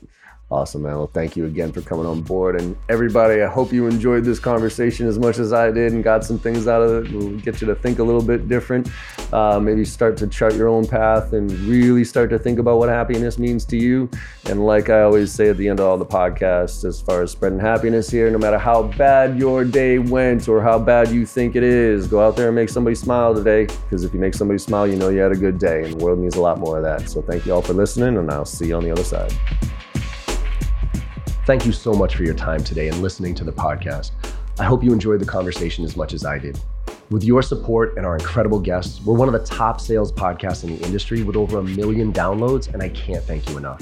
[0.51, 0.97] Awesome, man.
[0.97, 2.61] Well, thank you again for coming on board.
[2.61, 6.23] And everybody, I hope you enjoyed this conversation as much as I did and got
[6.23, 7.11] some things out of it.
[7.11, 8.87] We'll get you to think a little bit different.
[9.31, 12.89] Uh, maybe start to chart your own path and really start to think about what
[12.89, 14.07] happiness means to you.
[14.45, 17.31] And like I always say at the end of all the podcasts, as far as
[17.31, 21.55] spreading happiness here, no matter how bad your day went or how bad you think
[21.55, 23.65] it is, go out there and make somebody smile today.
[23.65, 25.83] Because if you make somebody smile, you know you had a good day.
[25.85, 27.09] And the world needs a lot more of that.
[27.09, 29.33] So thank you all for listening, and I'll see you on the other side.
[31.45, 34.11] Thank you so much for your time today and listening to the podcast.
[34.59, 36.57] I hope you enjoyed the conversation as much as I did.
[37.09, 40.77] With your support and our incredible guests, we're one of the top sales podcasts in
[40.77, 43.81] the industry with over a million downloads, and I can't thank you enough.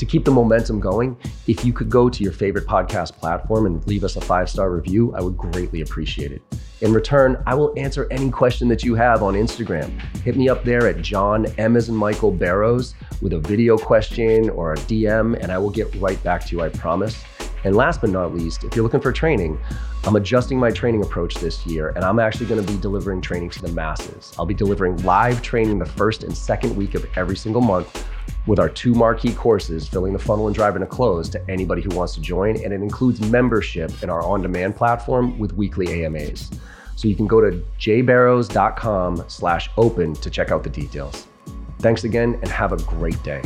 [0.00, 1.14] To keep the momentum going,
[1.46, 4.70] if you could go to your favorite podcast platform and leave us a five star
[4.70, 6.40] review, I would greatly appreciate it.
[6.80, 9.90] In return, I will answer any question that you have on Instagram.
[10.22, 14.72] Hit me up there at John M in Michael Barrows with a video question or
[14.72, 17.22] a DM, and I will get right back to you, I promise.
[17.64, 19.58] And last but not least, if you're looking for training,
[20.04, 23.50] I'm adjusting my training approach this year, and I'm actually going to be delivering training
[23.50, 24.34] to the masses.
[24.38, 28.06] I'll be delivering live training the first and second week of every single month
[28.46, 31.94] with our two marquee courses, Filling the Funnel and Driving to Close, to anybody who
[31.94, 32.56] wants to join.
[32.62, 36.50] And it includes membership in our on demand platform with weekly AMAs.
[36.96, 41.26] So you can go to jbarrows.com slash open to check out the details.
[41.78, 43.42] Thanks again and have a great day.